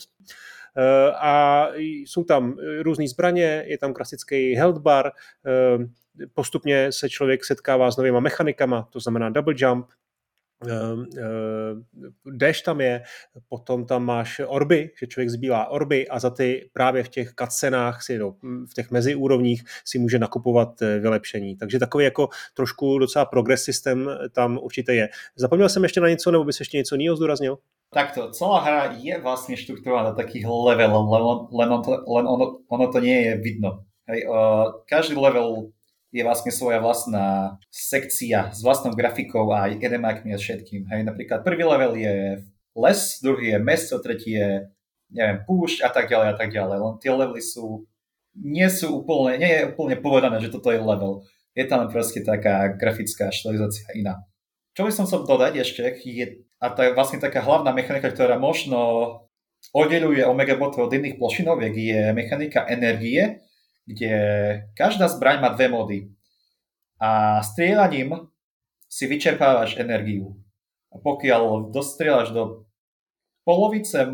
E, 0.78 1.12
a 1.12 1.68
jsou 1.76 2.24
tam 2.24 2.58
různé 2.82 3.08
zbraně, 3.08 3.64
je 3.68 3.78
tam 3.78 3.94
klasický 3.94 4.56
health 4.56 4.82
bar, 4.82 5.08
e, 5.08 5.12
postupně 6.34 6.92
se 6.92 7.10
člověk 7.10 7.46
setkává 7.46 7.92
s 7.92 7.98
novýma 7.98 8.20
mechanikama, 8.20 8.88
to 8.92 9.00
znamená 9.00 9.30
double 9.30 9.54
jump, 9.58 9.88
ehm, 10.68 11.06
ehm, 11.18 11.84
dash 12.38 12.62
tam 12.62 12.82
je, 12.82 13.04
potom 13.50 13.86
tam 13.86 14.06
máš 14.06 14.42
orby, 14.48 14.90
že 15.00 15.08
člověk 15.08 15.30
zbývá 15.30 15.68
orby 15.68 16.08
a 16.08 16.20
za 16.20 16.30
ty 16.30 16.70
právě 16.74 17.04
v 17.04 17.10
těch 17.10 17.34
cutscenách, 17.40 18.04
si, 18.04 18.18
no, 18.18 18.36
v 18.42 18.74
těch 18.76 18.92
meziúrovních 18.92 19.64
si 19.86 20.00
může 20.00 20.20
nakupovat 20.20 20.82
eh, 20.82 21.00
vylepšení. 21.00 21.56
Takže 21.56 21.80
takový 21.80 22.06
jako 22.06 22.30
trošku 22.54 23.00
docela 23.00 23.26
progress 23.26 23.64
systém 23.64 24.10
tam 24.32 24.60
určitě 24.62 24.94
je. 24.94 25.10
Zapomněl 25.36 25.70
jsem 25.70 25.84
ještě 25.84 26.02
na 26.02 26.10
něco, 26.10 26.32
nebo 26.32 26.44
bys 26.44 26.60
ještě 26.60 26.78
něco 26.78 26.96
jiného 26.96 27.16
zdůraznil? 27.16 27.58
Takto, 27.94 28.34
celá 28.34 28.60
hra 28.66 28.98
je 28.98 29.14
vlastne 29.22 29.54
štruktúrovaná 29.54 30.18
takých 30.18 30.50
levelov, 30.50 31.06
len, 31.14 31.24
len, 31.54 31.70
on 31.78 31.82
to, 31.86 31.94
len 32.10 32.26
ono, 32.26 32.66
ono 32.66 32.86
to 32.90 32.98
nie 32.98 33.30
je 33.30 33.34
vidno. 33.38 33.86
Hej, 34.10 34.26
uh, 34.26 34.82
každý 34.90 35.14
level 35.14 35.70
je 36.14 36.22
vlastne 36.22 36.54
svoja 36.54 36.78
vlastná 36.78 37.58
sekcia 37.74 38.54
s 38.54 38.62
vlastnou 38.62 38.94
grafikou 38.94 39.50
a 39.50 39.66
edemákmi 39.66 40.30
a 40.30 40.38
všetkým. 40.38 40.86
Hej, 40.94 41.02
napríklad 41.10 41.42
prvý 41.42 41.66
level 41.66 41.98
je 41.98 42.46
les, 42.78 43.00
druhý 43.26 43.58
je 43.58 43.58
mesto, 43.58 43.98
tretí 43.98 44.38
je 44.38 44.70
neviem, 45.14 45.42
púšť 45.46 45.86
a 45.86 45.90
tak 45.94 46.10
ďalej 46.10 46.28
a 46.34 46.36
tak 46.36 46.50
ďalej. 46.54 46.78
Len 46.82 46.94
tie 47.02 47.12
levely 47.14 47.42
sú, 47.42 47.86
nie 48.38 48.66
sú 48.68 49.06
úplne, 49.06 49.38
nie 49.38 49.52
je 49.54 49.70
úplne 49.70 49.98
povedané, 50.02 50.42
že 50.42 50.54
toto 50.54 50.74
je 50.74 50.82
level. 50.82 51.26
Je 51.54 51.66
tam 51.70 51.86
proste 51.90 52.26
taká 52.26 52.74
grafická 52.74 53.30
štilizácia 53.30 53.86
iná. 53.94 54.26
Čo 54.74 54.90
by 54.90 54.92
som 54.92 55.06
chcel 55.06 55.30
dodať 55.30 55.62
ešte, 55.62 55.86
je, 56.02 56.50
a 56.58 56.68
to 56.74 56.82
je 56.82 56.98
vlastne 56.98 57.22
taká 57.22 57.46
hlavná 57.46 57.70
mechanika, 57.70 58.10
ktorá 58.10 58.42
možno 58.42 59.22
oddeluje 59.70 60.26
Omega 60.26 60.58
Bot 60.58 60.74
od 60.82 60.90
iných 60.90 61.22
plošinoviek, 61.22 61.74
je 61.78 62.02
mechanika 62.18 62.66
energie, 62.66 63.46
kde 63.88 64.14
každá 64.76 65.12
zbraň 65.12 65.44
má 65.44 65.50
dve 65.52 65.68
mody. 65.68 66.00
A 67.00 67.42
strieľaním 67.44 68.32
si 68.88 69.10
vyčerpávaš 69.10 69.76
energiu. 69.76 70.40
A 70.94 71.02
pokiaľ 71.02 71.74
dostrieľaš 71.74 72.30
do 72.32 72.44
polovice 73.44 74.08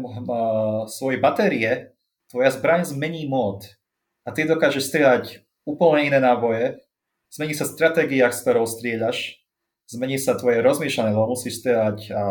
svojej 0.90 1.20
batérie, 1.22 1.94
tvoja 2.32 2.50
zbraň 2.54 2.88
zmení 2.88 3.30
mód. 3.30 3.78
A 4.26 4.34
ty 4.34 4.46
dokážeš 4.46 4.90
strieľať 4.90 5.46
úplne 5.66 6.10
iné 6.10 6.20
náboje, 6.22 6.82
zmení 7.30 7.54
sa 7.54 7.66
stratégia, 7.66 8.30
s 8.30 8.42
ktorou 8.42 8.66
strieľaš, 8.66 9.42
zmení 9.90 10.18
sa 10.18 10.38
tvoje 10.38 10.62
rozmýšľanie, 10.62 11.14
lebo 11.14 11.34
musíš 11.34 11.62
strieľať 11.62 11.98
a, 12.14 12.24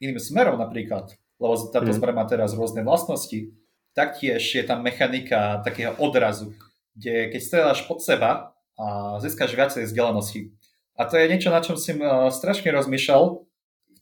iným 0.00 0.20
smerom 0.20 0.60
napríklad, 0.60 1.16
lebo 1.40 1.54
táto 1.72 1.92
mm. 1.92 1.96
zbraň 1.96 2.14
má 2.16 2.24
teraz 2.28 2.52
rôzne 2.52 2.84
vlastnosti 2.84 3.52
Taktiež 3.94 4.42
je 4.42 4.64
tam 4.66 4.82
mechanika 4.82 5.62
takého 5.62 5.94
odrazu, 6.02 6.50
kde 6.98 7.30
keď 7.30 7.40
strieľaš 7.40 7.80
pod 7.86 8.02
seba 8.02 8.54
a 8.74 9.16
získaš 9.22 9.54
viacej 9.54 9.86
vzdialenosti. 9.86 10.50
A 10.98 11.06
to 11.06 11.18
je 11.18 11.30
niečo, 11.30 11.50
na 11.50 11.62
čom 11.62 11.74
som 11.78 11.98
uh, 11.98 12.30
strašne 12.30 12.70
rozmýšľal, 12.70 13.42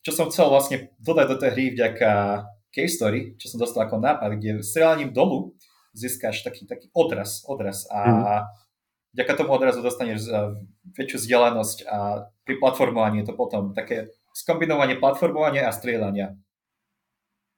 čo 0.05 0.11
som 0.13 0.29
chcel 0.29 0.49
vlastne 0.49 0.93
dodať 1.01 1.27
do 1.29 1.37
tej 1.41 1.51
hry 1.53 1.65
vďaka 1.73 2.11
case 2.73 2.97
story, 2.97 3.21
čo 3.37 3.53
som 3.53 3.61
dostal 3.61 3.85
ako 3.85 4.01
nápad, 4.01 4.41
kde 4.41 4.65
strieľaním 4.65 5.13
dolu 5.13 5.53
získaš 5.93 6.41
taký, 6.41 6.65
taký 6.65 6.89
odraz, 6.97 7.45
odraz 7.45 7.85
a 7.93 8.01
mm. 8.01 8.25
vďaka 9.13 9.33
tomu 9.37 9.53
odrazu 9.53 9.85
dostaneš 9.85 10.25
uh, 10.29 10.57
väčšiu 10.97 11.21
vzdialenosť 11.21 11.79
a 11.85 12.29
pri 12.49 12.57
platformovaní 12.57 13.21
je 13.25 13.29
to 13.29 13.35
potom 13.37 13.77
také 13.77 14.09
skombinovanie 14.33 14.97
platformovania 14.97 15.69
a 15.69 15.77
strieľania. 15.77 16.33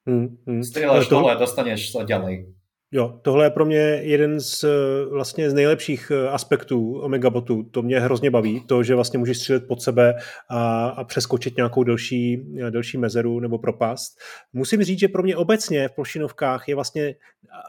Hmm, 0.05 0.37
hmm. 0.45 0.61
Strieľaš 0.61 1.09
to... 1.09 1.17
a 1.25 1.35
dostaneš 1.35 1.91
sa 1.91 2.05
ďalej. 2.05 2.55
Jo, 2.91 3.19
tohle 3.21 3.45
je 3.45 3.49
pro 3.49 3.65
mě 3.65 3.99
jeden 4.01 4.39
z 4.39 4.63
eh, 4.63 5.05
vlastně 5.09 5.49
z 5.49 5.53
nejlepších 5.53 6.11
eh, 6.11 6.29
aspektů 6.29 6.99
Omegabotu. 7.01 7.63
To 7.63 7.81
mě 7.81 7.99
hrozně 7.99 8.31
baví, 8.31 8.61
to, 8.67 8.83
že 8.83 8.95
vlastně 8.95 9.19
můžeš 9.19 9.37
střílet 9.37 9.67
pod 9.67 9.81
sebe 9.81 10.13
a, 10.49 10.87
a 10.87 11.03
přeskočit 11.03 11.57
nějakou 11.57 11.83
delší, 11.83 12.45
eh, 12.61 12.71
delší 12.71 12.97
mezeru 12.97 13.39
nebo 13.39 13.57
propast. 13.57 14.17
Musím 14.53 14.83
říct, 14.83 14.99
že 14.99 15.07
pro 15.07 15.23
mě 15.23 15.35
obecně 15.35 15.87
v 15.87 15.91
plošinovkách 15.91 16.67
je 16.67 16.75
vlastně 16.75 17.15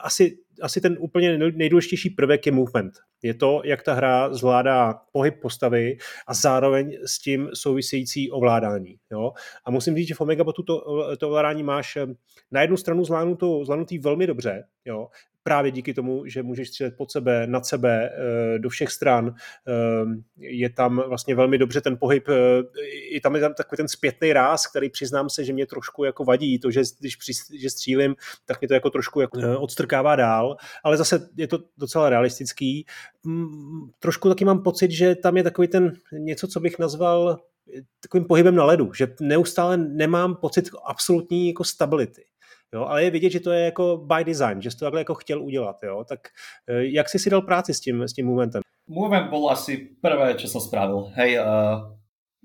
asi 0.04 0.38
asi 0.62 0.80
ten 0.80 0.96
úplně 1.00 1.38
nejdůležitější 1.38 2.10
prvek 2.10 2.46
je 2.46 2.52
movement. 2.52 2.94
Je 3.22 3.34
to, 3.34 3.62
jak 3.64 3.82
ta 3.82 3.94
hra 3.94 4.34
zvládá 4.34 4.94
pohyb 5.12 5.34
postavy 5.42 5.96
a 6.26 6.34
zároveň 6.34 6.98
s 7.06 7.18
tím 7.18 7.48
související 7.54 8.30
ovládání. 8.30 8.96
Jo? 9.12 9.32
A 9.64 9.70
musím 9.70 9.96
říct, 9.96 10.08
že 10.08 10.14
v 10.14 10.20
Omegabotu 10.20 10.62
to, 10.62 11.16
to 11.16 11.28
ovládání 11.28 11.62
máš 11.62 11.98
na 12.50 12.60
jednu 12.60 12.76
stranu 12.76 13.04
zvládnutý, 13.04 13.46
zvládnutý 13.64 13.98
velmi 13.98 14.26
dobře, 14.26 14.64
jo? 14.84 15.08
Právě 15.46 15.70
díky 15.70 15.94
tomu, 15.94 16.26
že 16.26 16.42
můžeš 16.42 16.68
střílet 16.68 16.96
pod 16.96 17.10
sebe, 17.10 17.46
nad 17.46 17.66
sebe, 17.66 18.10
eh, 18.10 18.58
do 18.58 18.68
všech 18.68 18.90
stran. 18.90 19.34
Eh, 19.68 19.72
je 20.38 20.70
tam 20.70 21.02
vlastně 21.08 21.34
velmi 21.34 21.58
dobře 21.58 21.80
ten 21.80 21.96
pohyb, 21.96 22.28
eh, 22.28 22.62
i 23.10 23.20
tam 23.20 23.34
je 23.34 23.40
tam 23.40 23.54
takový 23.54 23.76
ten 23.76 23.88
zpětný 23.88 24.32
ráz, 24.32 24.66
který 24.66 24.90
přiznám 24.90 25.30
se, 25.30 25.44
že 25.44 25.52
mě 25.52 25.66
trošku 25.66 26.04
jako 26.04 26.24
vadí, 26.24 26.58
to, 26.58 26.70
že 26.70 26.82
když 27.00 27.16
při, 27.16 27.32
že 27.58 27.70
střílim, 27.70 28.14
tak 28.44 28.60
mě 28.60 28.68
to 28.68 28.74
jako 28.74 28.90
trošku 28.90 29.20
jako 29.20 29.60
odstrkává 29.60 30.16
dál, 30.16 30.56
ale 30.84 30.96
zase 30.96 31.28
je 31.36 31.48
to 31.48 31.58
docela 31.78 32.10
realistický. 32.10 32.86
Mm, 33.24 33.90
trošku 33.98 34.28
taky 34.28 34.44
mám 34.44 34.62
pocit, 34.62 34.90
že 34.90 35.14
tam 35.14 35.36
je 35.36 35.42
takový 35.42 35.68
ten 35.68 35.92
něco, 36.12 36.48
co 36.48 36.60
bych 36.60 36.78
nazval 36.78 37.38
takovým 38.00 38.24
pohybem 38.24 38.54
na 38.54 38.64
ledu, 38.64 38.92
že 38.92 39.14
neustále 39.20 39.76
nemám 39.76 40.36
pocit 40.36 40.70
absolutní 40.84 41.48
jako 41.48 41.64
stability. 41.64 42.24
Jo, 42.76 42.84
ale 42.84 43.04
je 43.04 43.10
vidět, 43.10 43.30
že 43.30 43.40
to 43.40 43.52
je 43.52 43.64
jako 43.64 43.96
by 43.96 44.24
design, 44.24 44.62
že 44.62 44.70
jsi 44.70 44.76
to 44.76 44.84
takhle 44.84 45.00
jako 45.00 45.14
chtěl 45.14 45.42
udělat. 45.42 45.82
Jo? 45.82 46.04
Tak 46.08 46.20
eh, 46.68 46.84
jak 46.84 47.08
jsi 47.08 47.18
si 47.18 47.30
dal 47.30 47.42
práci 47.42 47.74
s 47.74 47.80
tím, 47.80 48.02
s 48.02 48.12
tím 48.12 48.26
momentem? 48.26 48.62
Movement 48.86 49.30
bol 49.30 49.50
asi 49.50 49.98
prvé, 49.98 50.38
čo 50.38 50.46
som 50.46 50.62
spravil. 50.62 51.10
Hej, 51.18 51.42
uh, 51.42 51.90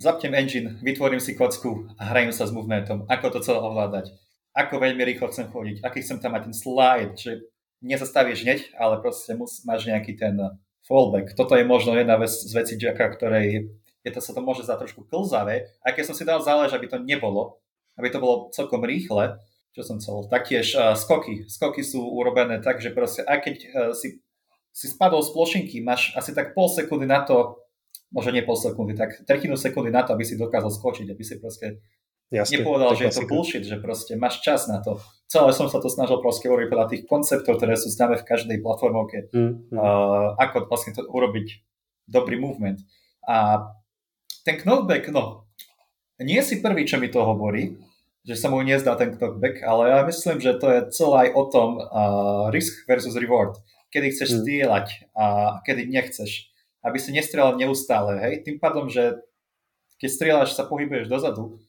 zapnem 0.02 0.34
engine, 0.34 0.82
vytvorím 0.82 1.22
si 1.22 1.38
kocku 1.38 1.86
a 2.02 2.10
hrajem 2.10 2.34
sa 2.34 2.50
s 2.50 2.56
movementom. 2.56 3.06
Ako 3.06 3.30
to 3.30 3.46
celé 3.46 3.62
ovládať. 3.62 4.10
Ako 4.58 4.82
veľmi 4.82 5.06
rýchlo 5.06 5.30
chcem 5.30 5.54
chodiť. 5.54 5.86
Aký 5.86 6.02
chcem 6.02 6.18
tam 6.18 6.34
mať 6.34 6.50
ten 6.50 6.56
slide, 6.58 7.14
že 7.14 7.46
nezastavíš 7.86 8.42
hneď, 8.42 8.60
ale 8.74 9.06
proste 9.06 9.38
mus, 9.38 9.62
máš 9.70 9.86
nejaký 9.86 10.18
ten 10.18 10.34
fallback. 10.82 11.38
Toto 11.38 11.54
je 11.54 11.62
možno 11.62 11.94
jedna 11.94 12.18
vec 12.18 12.34
z 12.34 12.50
vecí 12.58 12.74
Jacka, 12.74 13.14
ktorej 13.14 13.70
je 14.02 14.10
to, 14.10 14.18
sa 14.18 14.34
to 14.34 14.42
môže 14.42 14.66
za 14.66 14.82
trošku 14.82 15.06
klzavé. 15.06 15.70
A 15.86 15.94
keď 15.94 16.10
som 16.10 16.16
si 16.18 16.26
dal 16.26 16.42
zálež, 16.42 16.74
aby 16.74 16.90
to 16.90 16.98
nebolo, 16.98 17.62
aby 18.02 18.10
to 18.10 18.18
bolo 18.18 18.50
celkom 18.50 18.82
rýchle, 18.82 19.38
čo 19.72 19.82
som 19.88 19.98
chcel. 20.00 20.28
Taktiež 20.28 20.76
uh, 20.76 20.94
skoky. 20.94 21.48
Skoky 21.48 21.82
sú 21.82 22.04
urobené 22.04 22.60
tak, 22.60 22.84
že 22.84 22.92
proste, 22.92 23.24
aj 23.24 23.38
keď 23.44 23.56
uh, 23.56 23.92
si, 23.96 24.20
si 24.76 24.86
spadol 24.92 25.24
z 25.24 25.32
plošinky, 25.32 25.80
máš 25.80 26.12
asi 26.16 26.36
tak 26.36 26.52
pol 26.52 26.68
sekundy 26.68 27.08
na 27.08 27.24
to, 27.24 27.60
možno 28.12 28.36
nie 28.36 28.44
pol 28.44 28.60
sekundy, 28.60 28.94
tak 29.00 29.24
tretinu 29.24 29.56
sekundy 29.56 29.92
na 29.92 30.04
to, 30.04 30.12
aby 30.12 30.28
si 30.28 30.36
dokázal 30.36 30.72
skočiť, 30.72 31.08
aby 31.12 31.24
si 31.24 31.40
proste 31.40 31.80
Jasne, 32.32 32.64
nepovedal, 32.64 32.96
že 32.96 33.12
je 33.12 33.16
to 33.20 33.28
bullshit, 33.28 33.64
že 33.68 33.76
proste 33.84 34.16
máš 34.16 34.40
čas 34.40 34.64
na 34.72 34.80
to. 34.80 35.04
Celé 35.28 35.52
som 35.52 35.68
sa 35.68 35.84
to 35.84 35.92
snažil 35.92 36.16
proste 36.24 36.48
urobiť 36.48 36.72
podľa 36.72 36.88
tých 36.88 37.04
konceptov, 37.04 37.60
ktoré 37.60 37.76
sú 37.76 37.92
známe 37.92 38.16
v 38.16 38.24
každej 38.24 38.64
platformovke. 38.64 39.28
Mm, 39.36 39.68
mm. 39.68 39.76
Uh, 39.76 40.40
ako 40.40 40.72
vlastne 40.72 40.96
to 40.96 41.04
urobiť 41.04 41.60
dobrý 42.08 42.40
movement. 42.40 42.80
A 43.28 43.68
ten 44.48 44.64
knockback, 44.64 45.12
no, 45.12 45.44
nie 46.24 46.40
si 46.40 46.64
prvý, 46.64 46.88
čo 46.88 47.04
mi 47.04 47.12
to 47.12 47.20
hovorí, 47.20 47.76
že 48.22 48.38
sa 48.38 48.54
mu 48.54 48.62
nezdá 48.62 48.94
ten 48.98 49.18
knockback, 49.18 49.66
ale 49.66 49.90
ja 49.90 50.00
myslím, 50.06 50.38
že 50.38 50.54
to 50.62 50.68
je 50.70 50.80
celé 50.94 51.16
aj 51.26 51.30
o 51.34 51.44
tom 51.50 51.70
uh, 51.82 52.54
risk 52.54 52.86
versus 52.86 53.18
reward. 53.18 53.58
Kedy 53.90 54.14
chceš 54.14 54.30
mm. 54.30 54.38
strieľať 54.46 54.88
a 55.18 55.26
kedy 55.66 55.90
nechceš. 55.90 56.54
Aby 56.86 56.98
si 57.02 57.14
nestrieľal 57.14 57.58
neustále, 57.58 58.22
hej? 58.22 58.34
Tým 58.46 58.62
pádom, 58.62 58.90
že 58.90 59.20
keď 59.98 60.10
strieľaš, 60.10 60.58
sa 60.58 60.66
pohybuješ 60.66 61.10
dozadu, 61.10 61.62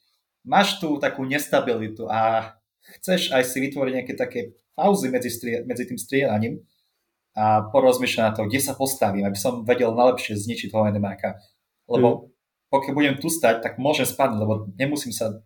máš 0.45 0.81
tu 0.81 1.01
takú 1.01 1.25
nestabilitu 1.25 2.09
a 2.09 2.53
chceš 3.01 3.33
aj 3.33 3.45
si 3.49 3.59
vytvoriť 3.61 3.93
nejaké 3.93 4.15
také 4.17 4.41
pauzy 4.77 5.13
medzi, 5.13 5.29
strie- 5.29 5.65
medzi 5.65 5.85
tým 5.85 6.01
strieľaním 6.01 6.65
a 7.33 7.65
porozmýšľať 7.73 8.25
na 8.25 8.33
to, 8.37 8.49
kde 8.49 8.61
sa 8.61 8.77
postavím, 8.77 9.25
aby 9.25 9.37
som 9.37 9.65
vedel 9.65 9.93
najlepšie 9.97 10.37
zničiť 10.37 10.69
toho 10.69 10.85
enemáka. 10.89 11.41
Lebo 11.89 12.09
mm. 12.09 12.21
pokiaľ 12.73 12.95
budem 12.97 13.17
tu 13.21 13.29
stať, 13.33 13.65
tak 13.65 13.81
môžem 13.81 14.05
spadnúť, 14.05 14.41
lebo 14.41 14.55
nemusím 14.77 15.13
sa 15.13 15.41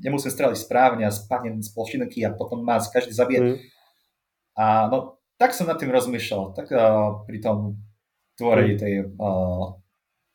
nemusím 0.00 0.32
streliť 0.32 0.58
správne 0.58 1.04
a 1.06 1.14
spadnem 1.14 1.60
z 1.60 1.70
plošinky 1.72 2.24
a 2.24 2.34
potom 2.34 2.64
ma 2.64 2.80
každý 2.80 3.12
zabije. 3.12 3.40
Mm. 3.40 3.56
A 4.56 4.64
no, 4.88 5.20
tak 5.36 5.56
som 5.56 5.68
nad 5.68 5.80
tým 5.80 5.92
rozmýšľal, 5.92 6.52
tak 6.52 6.68
uh, 6.72 7.24
pri 7.24 7.38
tom 7.40 7.80
tvorení 8.36 8.76
mm. 8.76 8.80
tej, 8.80 8.92
uh, 9.16 9.76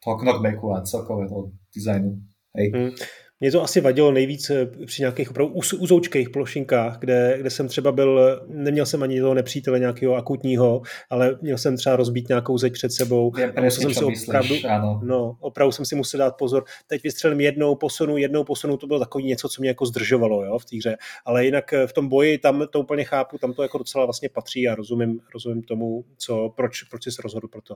toho 0.01 0.15
knockbacku 0.21 0.65
a 0.73 0.85
celkového 0.85 1.53
dizajnu. 1.73 2.13
Hej. 2.57 2.67
Mm. 2.71 2.91
Mě 3.39 3.51
to 3.51 3.63
asi 3.63 3.81
vadilo 3.81 4.11
nejvíc 4.11 4.49
eh, 4.49 4.65
při 4.85 5.01
nějakých 5.01 5.29
opravdu 5.29 5.53
uzoučkých 5.79 6.29
plošinkách, 6.29 6.99
kde, 6.99 7.37
kde 7.39 7.49
jsem 7.49 7.67
třeba 7.67 7.91
byl, 7.91 8.41
neměl 8.47 8.85
jsem 8.85 9.03
ani 9.03 9.21
toho 9.21 9.33
nepřítele 9.33 9.79
nějakého 9.79 10.15
akutního, 10.15 10.81
ale 11.09 11.37
měl 11.41 11.57
jsem 11.57 11.77
třeba 11.77 11.95
rozbít 11.95 12.29
nějakou 12.29 12.57
zeď 12.57 12.73
před 12.73 12.91
sebou. 12.91 13.31
Vím, 13.31 13.51
a 13.55 13.61
musel 13.61 13.81
jsem 13.81 13.93
si 13.93 14.05
myslíš, 14.05 14.27
opravdu, 14.27 14.55
ano. 14.69 15.01
no, 15.03 15.37
opravdu 15.39 15.71
jsem 15.71 15.85
si 15.85 15.95
musel 15.95 16.17
dát 16.17 16.37
pozor. 16.37 16.63
Teď 16.87 17.03
vystřelím 17.03 17.41
jednou 17.41 17.75
posunu, 17.75 18.17
jednou 18.17 18.43
posunu, 18.43 18.77
to 18.77 18.87
bylo 18.87 18.99
takový 18.99 19.25
něco, 19.25 19.49
co 19.49 19.61
mě 19.61 19.69
jako 19.69 19.85
zdržovalo 19.85 20.45
jo, 20.45 20.59
v 20.59 20.65
té 20.65 20.77
hře. 20.77 20.97
Ale 21.25 21.45
jinak 21.45 21.73
eh, 21.73 21.87
v 21.87 21.93
tom 21.93 22.07
boji 22.09 22.37
tam 22.37 22.67
to 22.69 22.79
úplně 22.79 23.03
chápu, 23.03 23.37
tam 23.37 23.53
to 23.53 23.63
jako 23.63 23.77
docela 23.77 24.05
vlastně 24.05 24.29
patří 24.29 24.67
a 24.67 24.75
rozumím, 24.75 25.19
rozumím 25.33 25.63
tomu, 25.63 26.05
co, 26.17 26.49
proč, 26.55 26.83
proč 26.83 27.03
jsi 27.03 27.11
se 27.11 27.21
rozhodl 27.21 27.47
pro 27.47 27.61
to. 27.61 27.75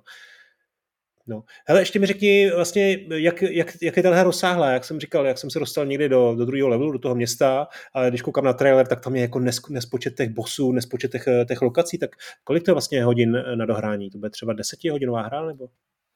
No. 1.29 1.43
Hele, 1.67 1.81
ještě 1.81 2.00
mi 2.00 2.05
řekni 2.05 2.51
vlastně, 2.55 2.98
jak, 3.09 3.41
jak, 3.41 3.77
jak 3.81 3.98
je 3.98 4.03
ta 4.03 4.24
rozsáhlá, 4.24 4.71
jak 4.71 4.86
jsem 4.86 5.00
říkal, 5.00 5.25
jak 5.25 5.38
jsem 5.38 5.50
se 5.50 5.59
dostal 5.59 5.86
někdy 5.86 6.09
do, 6.09 6.36
do 6.36 6.45
druhého 6.45 6.69
levelu, 6.69 6.91
do 6.91 7.00
toho 7.00 7.15
města, 7.15 7.67
ale 7.93 8.09
když 8.09 8.21
koukám 8.21 8.45
na 8.45 8.53
trailer, 8.53 8.88
tak 8.88 9.01
tam 9.01 9.15
je 9.15 9.21
jako 9.21 9.39
nes, 9.39 9.59
nespočet 9.69 10.15
těch 10.15 10.29
bossů, 10.29 10.71
nespočet 10.71 11.12
těch, 11.12 11.27
těch 11.48 11.62
lokací, 11.62 11.98
tak 11.98 12.09
kolik 12.43 12.63
to 12.63 12.71
je 12.71 12.74
vlastně 12.74 13.03
hodin 13.03 13.43
na 13.55 13.65
dohrání? 13.65 14.09
To 14.09 14.17
bude 14.17 14.29
třeba 14.29 14.53
desetihodinová 14.53 15.21
hra, 15.21 15.45
nebo? 15.45 15.67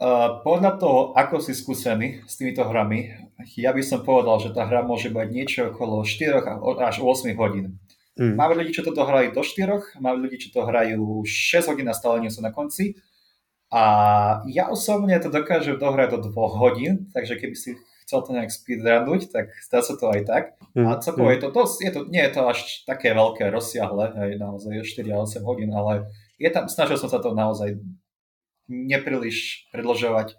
Uh, 0.02 0.42
podľa 0.44 0.82
toho, 0.82 1.00
ako 1.16 1.40
si 1.40 1.54
skúsený 1.56 2.26
s 2.28 2.36
týmito 2.36 2.66
hrami, 2.66 3.14
ja 3.56 3.72
by 3.72 3.80
som 3.86 4.04
povedal, 4.04 4.42
že 4.42 4.52
tá 4.52 4.66
hra 4.66 4.84
môže 4.84 5.14
mať 5.14 5.28
niečo 5.32 5.62
okolo 5.70 6.02
4 6.02 6.44
až 6.82 6.96
8 7.00 7.32
hodín. 7.38 7.78
Hmm. 8.18 8.36
Máme 8.36 8.58
ľudí, 8.58 8.74
čo 8.74 8.84
to 8.84 8.94
hrajú 8.94 9.32
do 9.32 9.42
4, 9.46 10.04
máme 10.04 10.28
ľudí, 10.28 10.38
čo 10.44 10.50
to 10.54 10.66
hrajú 10.66 11.24
6 11.24 11.72
hodín 11.72 11.88
a 11.88 11.96
stále 11.96 12.26
nie 12.26 12.34
sú 12.34 12.42
na 12.42 12.50
konci. 12.50 12.98
A 13.74 13.84
ja 14.46 14.70
osobne 14.70 15.18
to 15.18 15.34
dokážem 15.34 15.82
dohrať 15.82 16.14
do 16.14 16.30
dvoch 16.30 16.54
hodín, 16.62 17.10
takže 17.10 17.42
keby 17.42 17.58
si 17.58 17.74
chcel 18.06 18.22
to 18.22 18.30
nejak 18.30 18.54
speedrunnúť, 18.54 19.34
tak 19.34 19.50
dá 19.74 19.82
sa 19.82 19.98
to 19.98 20.14
aj 20.14 20.22
tak. 20.30 20.44
Mm. 20.78 20.86
A 20.86 21.02
celkovo 21.02 21.32
mm. 21.32 21.34
je 21.34 21.40
to 21.42 21.50
dosť, 21.50 21.78
je 21.82 21.92
to, 21.92 22.00
nie 22.06 22.22
je 22.22 22.32
to 22.38 22.42
až 22.46 22.60
také 22.86 23.18
veľké, 23.18 23.50
rozsiahle, 23.50 24.14
hej, 24.14 24.32
naozaj 24.38 24.86
4 24.86 25.10
a 25.10 25.26
8 25.26 25.42
hodín, 25.42 25.74
ale 25.74 26.06
je 26.38 26.50
tam, 26.54 26.70
snažil 26.70 27.02
som 27.02 27.10
sa 27.10 27.18
to 27.18 27.34
naozaj 27.34 27.74
nepríliš 28.70 29.66
predložovať, 29.74 30.38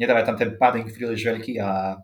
nedávať 0.00 0.24
tam 0.32 0.36
ten 0.40 0.50
padding 0.56 0.88
príliš 0.88 1.20
veľký 1.20 1.60
a 1.60 2.00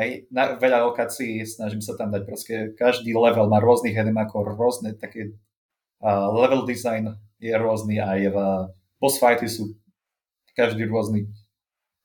hej, 0.00 0.24
na 0.32 0.56
veľa 0.56 0.88
lokácií 0.88 1.44
snažím 1.44 1.84
sa 1.84 2.00
tam 2.00 2.08
dať 2.08 2.22
proste, 2.24 2.54
každý 2.80 3.12
level 3.12 3.52
má 3.52 3.60
rôznych 3.60 3.94
enemákov, 3.94 4.56
rôzne 4.56 4.96
také 4.96 5.36
uh, 6.00 6.32
level 6.32 6.64
design 6.64 7.12
je 7.36 7.52
rôzny 7.52 8.00
aj 8.00 8.20
v 8.32 8.36
boss 8.96 9.20
fighty 9.20 9.46
sú 9.46 9.76
každý 10.54 10.86
rôzny. 10.86 11.30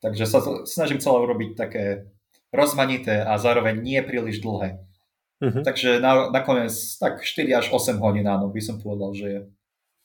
Takže 0.02 0.26
sa 0.26 0.40
to 0.44 0.66
snažím 0.66 1.00
celé 1.00 1.18
urobiť 1.24 1.50
také 1.56 2.10
rozmanité 2.50 3.22
a 3.22 3.38
zároveň 3.38 3.80
nie 3.80 4.00
príliš 4.02 4.42
dlhé. 4.42 4.82
Uh-huh. 5.40 5.64
Takže 5.64 6.04
na, 6.04 6.28
nakoniec 6.34 6.74
tak 7.00 7.24
4 7.24 7.48
až 7.56 7.66
8 7.72 7.96
hodín, 8.04 8.28
áno, 8.28 8.52
by 8.52 8.60
som 8.60 8.76
povedal, 8.82 9.16
že 9.16 9.26
je 9.28 9.40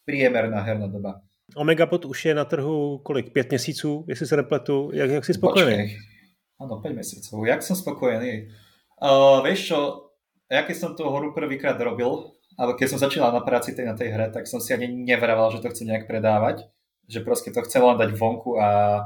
priemerná 0.07 0.62
herná 0.62 0.87
doba. 0.87 1.24
Omegapod 1.57 2.04
už 2.04 2.24
je 2.24 2.35
na 2.35 2.44
trhu 2.44 2.98
kolik? 3.02 3.33
5 3.33 3.50
měsíců, 3.50 4.04
jestli 4.09 4.26
se 4.26 4.37
nepletu. 4.37 4.90
Jak, 4.92 5.11
jak 5.11 5.24
si 5.24 5.35
spokojený? 5.35 5.96
Áno, 6.61 6.80
5 6.80 6.94
mesiacov. 6.94 7.44
Jak 7.46 7.61
som 7.66 7.76
spokojený? 7.76 8.48
Uh, 9.02 9.42
vieš 9.42 9.74
čo, 9.74 9.78
ja 10.46 10.62
keď 10.62 10.76
som 10.78 10.90
tú 10.94 11.02
horu 11.11 11.35
prvýkrát 11.35 11.74
robil, 11.83 12.30
ale 12.54 12.78
keď 12.78 12.94
som 12.94 13.02
začínal 13.02 13.35
na 13.35 13.42
práci 13.42 13.74
tej, 13.74 13.90
na 13.90 13.98
tej 13.98 14.14
hre, 14.14 14.30
tak 14.30 14.46
som 14.46 14.62
si 14.62 14.70
ani 14.70 14.87
nevraval, 14.87 15.50
že 15.50 15.61
to 15.61 15.68
chcem 15.74 15.90
nejak 15.90 16.07
predávať 16.07 16.70
že 17.08 17.20
proste 17.20 17.52
to 17.52 17.60
chcem 17.64 17.82
len 17.84 17.96
dať 18.00 18.16
vonku 18.16 18.56
a 18.56 19.00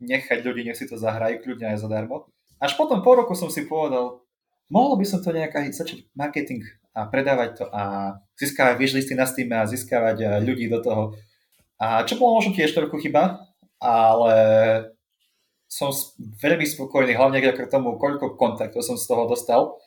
nechať 0.00 0.40
ľudí, 0.42 0.64
nech 0.64 0.78
si 0.78 0.88
to 0.88 0.96
zahrajú 0.96 1.44
kľudne 1.44 1.76
aj 1.76 1.82
zadarmo. 1.84 2.30
Až 2.60 2.76
potom 2.76 3.00
po 3.00 3.16
roku 3.16 3.32
som 3.36 3.48
si 3.48 3.68
povedal, 3.68 4.20
mohol 4.72 4.96
by 4.96 5.04
som 5.08 5.20
to 5.20 5.32
nejak 5.32 5.52
aj 5.52 5.76
začať 5.76 6.08
marketing 6.16 6.64
a 6.96 7.06
predávať 7.06 7.50
to 7.62 7.64
a 7.70 8.14
získavať 8.36 8.76
listy 8.80 9.14
na 9.14 9.24
Steam 9.28 9.50
a 9.52 9.68
získavať 9.68 10.16
eh, 10.20 10.28
ľudí 10.44 10.66
do 10.68 10.80
toho. 10.80 11.02
A 11.80 12.04
čo 12.04 12.20
bolo 12.20 12.36
možno 12.36 12.52
tiež 12.52 12.76
trochu 12.76 13.08
chyba, 13.08 13.40
ale 13.80 14.34
som 15.70 15.94
veľmi 16.42 16.66
spokojný, 16.66 17.16
hlavne 17.16 17.40
k 17.40 17.64
tomu, 17.72 17.96
koľko 17.96 18.36
kontaktov 18.36 18.84
som 18.84 19.00
z 19.00 19.06
toho 19.08 19.24
dostal 19.24 19.80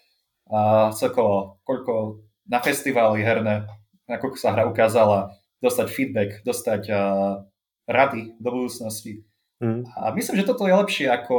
a 0.49 0.89
celkovo, 0.89 1.61
koľko 1.67 2.23
na 2.49 2.63
festivály 2.63 3.21
herné, 3.21 3.69
ako 4.09 4.33
sa 4.39 4.55
hra 4.57 4.65
ukázala, 4.65 5.37
dostať 5.61 5.87
feedback, 5.87 6.31
dostať 6.43 6.81
uh, 6.91 7.45
rady 7.87 8.35
do 8.39 8.49
budúcnosti. 8.51 9.23
Mm. 9.63 9.87
A 9.95 10.11
myslím, 10.11 10.43
že 10.43 10.49
toto 10.49 10.67
je 10.67 10.75
lepšie 10.75 11.07
ako 11.07 11.35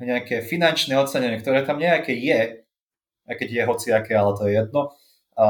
nejaké 0.00 0.40
finančné 0.40 0.96
ocenenie, 0.96 1.40
ktoré 1.40 1.64
tam 1.68 1.76
nejaké 1.76 2.16
je, 2.16 2.64
aj 3.28 3.34
keď 3.36 3.48
je 3.48 3.68
hociaké, 3.68 4.12
ale 4.16 4.32
to 4.36 4.42
je 4.48 4.52
jedno. 4.56 4.82
A 5.36 5.46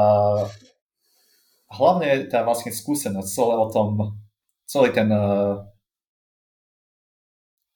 hlavne 1.71 2.05
je 2.07 2.17
tá 2.27 2.43
vlastne 2.43 2.75
skúsenosť 2.75 3.29
celé 3.29 3.55
o 3.55 3.67
tom, 3.71 4.19
celý 4.67 4.91
ten 4.91 5.07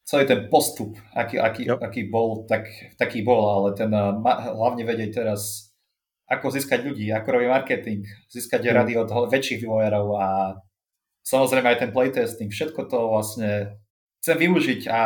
celý 0.07 0.23
ten 0.23 0.47
postup, 0.47 0.95
aký, 1.11 1.35
aký, 1.35 1.67
yep. 1.67 1.83
aký 1.83 2.07
bol, 2.07 2.47
tak, 2.47 2.63
taký 2.95 3.27
bol, 3.27 3.43
ale 3.43 3.75
ten 3.75 3.91
hlavne 3.91 4.87
vedieť 4.87 5.19
teraz, 5.19 5.75
ako 6.31 6.47
získať 6.47 6.87
ľudí, 6.87 7.11
ako 7.11 7.27
robiť 7.27 7.49
marketing, 7.51 8.07
získať 8.31 8.71
mm. 8.71 8.71
rady 8.71 8.93
od 8.95 9.09
väčších 9.11 9.67
vývojárov 9.67 10.07
a 10.15 10.27
samozrejme 11.27 11.67
aj 11.75 11.79
ten 11.83 11.91
playtesting, 11.91 12.47
všetko 12.47 12.87
to 12.87 12.97
vlastne 13.11 13.75
chcem 14.23 14.37
využiť 14.39 14.87
a 14.87 15.01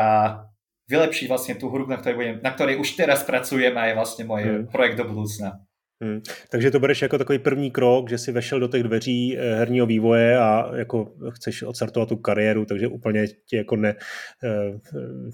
vylepšiť 0.89 1.25
vlastne 1.25 1.53
tú 1.57 1.73
hru, 1.73 1.87
na 1.87 1.97
ktorej, 1.97 2.15
budem, 2.15 2.35
na 2.43 2.51
ktorej 2.51 2.77
už 2.77 2.93
teraz 2.93 3.23
pracujem 3.23 3.73
a 3.73 3.89
je 3.89 3.97
vlastne 3.97 4.23
môj 4.27 4.41
hmm. 4.43 4.63
projekt 4.69 5.01
do 5.01 5.07
budúcna. 5.09 5.65
Hmm. 6.01 6.21
Takže 6.49 6.71
to 6.71 6.79
bereš 6.79 7.01
jako 7.01 7.17
takový 7.17 7.39
první 7.39 7.71
krok, 7.71 8.09
že 8.09 8.17
si 8.17 8.31
vešel 8.31 8.59
do 8.59 8.67
těch 8.67 8.83
dveří 8.83 9.37
eh, 9.37 9.55
herního 9.55 9.85
vývoje 9.85 10.37
a 10.37 10.75
jako 10.75 11.13
chceš 11.29 11.63
odstartovat 11.63 12.09
tu 12.09 12.15
kariéru, 12.15 12.65
takže 12.65 12.87
úplně 12.87 13.27
ti 13.27 13.55
jako 13.55 13.75
ne, 13.75 13.95
eh, 14.43 14.79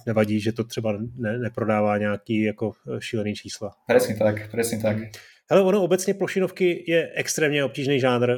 nevadí, 0.07 0.39
že 0.39 0.51
to 0.51 0.63
třeba 0.63 0.97
ne, 1.15 1.37
neprodává 1.37 1.97
nějaký 1.97 2.41
jako 2.41 2.71
šílený 2.99 3.35
čísla. 3.35 3.71
Presne 3.87 4.15
tak, 4.15 4.51
presne 4.51 4.81
tak. 4.81 4.97
Hmm. 4.97 5.07
Hele, 5.49 5.61
ono 5.61 5.83
obecně 5.83 6.13
plošinovky 6.13 6.83
je 6.87 7.11
extrémně 7.13 7.63
obtížný 7.63 7.99
žánr. 7.99 8.29
Eh, 8.29 8.37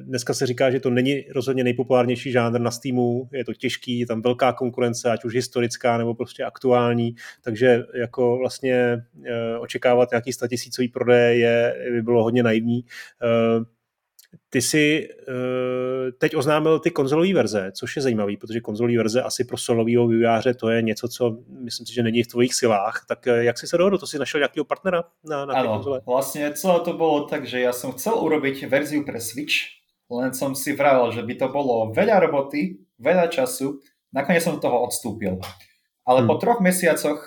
dneska 0.00 0.34
se 0.34 0.46
říká, 0.46 0.70
že 0.70 0.80
to 0.80 0.90
není 0.90 1.24
rozhodně 1.34 1.64
nejpopulárnější 1.64 2.32
žánr 2.32 2.60
na 2.60 2.70
Steamu, 2.70 3.28
je 3.32 3.44
to 3.44 3.54
těžký, 3.54 3.98
je 3.98 4.06
tam 4.06 4.22
velká 4.22 4.52
konkurence, 4.52 5.10
ať 5.10 5.24
už 5.24 5.34
historická 5.34 5.98
nebo 5.98 6.14
prostě 6.14 6.44
aktuální, 6.44 7.14
takže 7.42 7.84
jako 7.94 8.38
vlastně 8.38 8.74
eh, 9.24 9.58
očekávat 9.58 10.10
nějaký 10.10 10.32
statisícový 10.32 10.88
prodej 10.88 11.40
je, 11.40 11.74
by 11.90 12.02
bylo 12.02 12.22
hodně 12.22 12.42
naivní. 12.42 12.84
Eh, 14.34 14.38
ty 14.50 14.62
jsi 14.62 15.08
uh, 15.28 15.34
teď 16.18 16.36
oznámil 16.36 16.78
ty 16.78 16.90
konzolové 16.90 17.34
verze, 17.34 17.72
což 17.74 17.96
je 17.96 18.02
zajímavý, 18.02 18.36
protože 18.36 18.60
konzolové 18.60 18.96
verze 18.96 19.22
asi 19.22 19.44
pro 19.44 19.56
solového 19.56 20.08
vývojáře 20.08 20.54
to 20.54 20.70
je 20.70 20.82
něco, 20.82 21.08
co 21.08 21.38
myslím 21.48 21.86
si, 21.86 21.94
že 21.94 22.02
není 22.02 22.22
v 22.22 22.26
tvojich 22.26 22.54
silách. 22.54 23.04
Tak 23.08 23.26
uh, 23.26 23.32
jak 23.32 23.58
si 23.58 23.66
se 23.66 23.78
dohodl? 23.78 23.98
To 23.98 24.06
si 24.06 24.18
našel 24.18 24.40
nějakého 24.40 24.64
partnera 24.64 25.04
na, 25.24 25.46
na 25.46 25.54
ano, 25.54 25.72
konzole? 25.72 26.00
vlastne 26.06 26.52
celé 26.52 26.80
to 26.80 26.92
bolo 26.92 27.24
tak, 27.28 27.46
že 27.46 27.60
ja 27.60 27.72
som 27.72 27.92
chcel 27.92 28.14
urobiť 28.14 28.68
verziu 28.68 29.04
pre 29.04 29.20
Switch, 29.20 29.82
len 30.10 30.36
som 30.36 30.52
si 30.54 30.76
vravel, 30.76 31.12
že 31.12 31.22
by 31.24 31.34
to 31.40 31.48
bolo 31.48 31.92
veľa 31.92 32.20
roboty, 32.20 32.84
veľa 33.00 33.32
času, 33.32 33.80
nakoniec 34.12 34.44
som 34.44 34.60
toho 34.60 34.84
odstúpil. 34.84 35.40
Ale 36.04 36.20
hmm. 36.20 36.28
po 36.28 36.34
troch 36.36 36.60
mesiacoch 36.60 37.24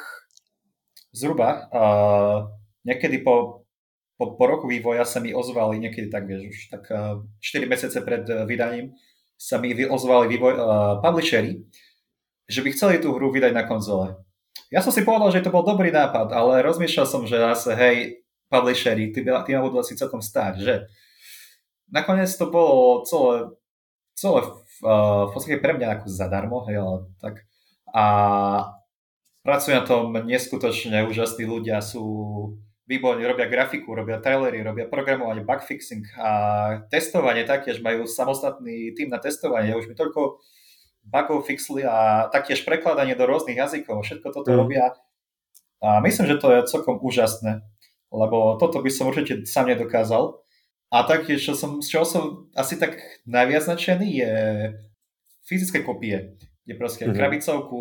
zhruba, 1.16 1.72
uh, 1.72 2.52
niekedy 2.86 3.24
po 3.24 3.65
po, 4.16 4.40
po 4.40 4.46
roku 4.48 4.66
vývoja 4.68 5.04
sa 5.04 5.20
mi 5.20 5.36
ozvali 5.36 5.80
niekedy 5.80 6.08
tak, 6.08 6.28
vieš, 6.28 6.44
už 6.52 6.60
tak 6.72 6.84
uh, 6.92 7.20
eh, 7.40 7.68
4 7.68 7.72
mesiace 7.72 8.00
pred 8.00 8.24
uh, 8.32 8.48
vydaním 8.48 8.96
sa 9.36 9.60
mi 9.60 9.76
ozvali 9.76 10.32
vývoj, 10.32 10.54
uh, 10.56 10.64
publishery, 11.04 11.60
že 12.48 12.64
by 12.64 12.70
chceli 12.72 12.96
tú 13.04 13.12
hru 13.12 13.28
vydať 13.36 13.52
na 13.52 13.68
konzole. 13.68 14.16
Ja 14.72 14.80
som 14.80 14.96
si 14.96 15.04
povedal, 15.04 15.36
že 15.36 15.44
to 15.44 15.52
bol 15.52 15.68
dobrý 15.68 15.92
nápad, 15.92 16.32
ale 16.32 16.64
rozmýšľal 16.64 17.08
som, 17.08 17.28
že 17.28 17.36
zase, 17.36 17.76
hej, 17.76 18.24
publishery, 18.48 19.12
ty, 19.12 19.28
ty 19.28 19.50
ma 19.52 19.62
budú 19.62 19.84
asi 19.84 20.00
celkom 20.00 20.24
stáť, 20.24 20.54
že? 20.64 20.76
Nakoniec 21.92 22.32
to 22.32 22.48
bolo 22.48 23.04
celé, 23.04 23.52
celé 24.16 24.42
v, 24.42 24.88
v 25.28 25.32
podstate 25.36 25.60
pre 25.60 25.76
mňa 25.76 25.88
ako 26.00 26.06
zadarmo, 26.08 26.64
hej, 26.72 26.80
ale 26.80 26.96
tak. 27.20 27.44
A 27.92 28.06
pracujú 29.46 29.74
na 29.78 29.86
tom 29.86 30.16
neskutočne 30.26 31.06
úžasní 31.06 31.44
ľudia, 31.46 31.84
sú 31.84 32.04
výborní, 32.86 33.26
robia 33.26 33.50
grafiku, 33.50 33.98
robia 33.98 34.22
trailery, 34.22 34.62
robia 34.62 34.86
programovanie, 34.86 35.42
bugfixing 35.42 36.06
a 36.22 36.30
testovanie 36.94 37.42
taktiež 37.42 37.82
majú 37.82 38.06
samostatný 38.06 38.94
tým 38.94 39.10
na 39.10 39.18
testovanie. 39.18 39.74
Už 39.74 39.90
mi 39.90 39.98
toľko 39.98 40.38
bugov 41.06 41.46
fixli 41.50 41.82
a 41.86 42.30
taktiež 42.30 42.62
prekladanie 42.66 43.18
do 43.18 43.26
rôznych 43.26 43.58
jazykov. 43.58 44.06
Všetko 44.06 44.28
toto 44.34 44.54
mm. 44.54 44.58
robia 44.58 44.86
a 45.82 46.02
myslím, 46.02 46.26
že 46.30 46.42
to 46.42 46.50
je 46.50 46.70
celkom 46.70 46.98
úžasné, 46.98 47.62
lebo 48.10 48.58
toto 48.58 48.82
by 48.82 48.90
som 48.90 49.10
určite 49.10 49.46
sám 49.46 49.70
nedokázal. 49.70 50.42
A 50.94 51.04
taktiež, 51.04 51.42
čo 51.42 51.54
som, 51.58 51.82
z 51.82 51.92
čoho 51.92 52.06
som 52.06 52.24
asi 52.54 52.78
tak 52.78 52.98
najviac 53.26 53.66
nadšený, 53.66 54.08
je 54.08 54.34
fyzické 55.46 55.82
kopie, 55.82 56.38
kde 56.64 56.74
proste 56.78 57.04
mm-hmm. 57.06 57.18
krabicovku 57.18 57.80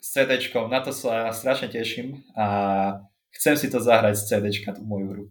s 0.00 0.06
CD, 0.12 0.40
na 0.68 0.80
to 0.80 0.92
sa 0.92 1.32
strašne 1.32 1.68
teším 1.72 2.24
a 2.36 2.46
chcem 3.36 3.54
si 3.54 3.68
to 3.68 3.78
zahrať 3.78 4.16
z 4.16 4.22
CD, 4.26 4.44
tú 4.50 4.82
moju 4.82 5.06
hru. 5.12 5.24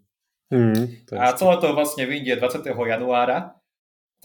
Mm, 0.54 1.10
a 1.18 1.34
celé 1.34 1.58
to 1.58 1.74
vlastne 1.74 2.06
vyjde 2.06 2.38
20. 2.38 2.70
januára 2.70 3.58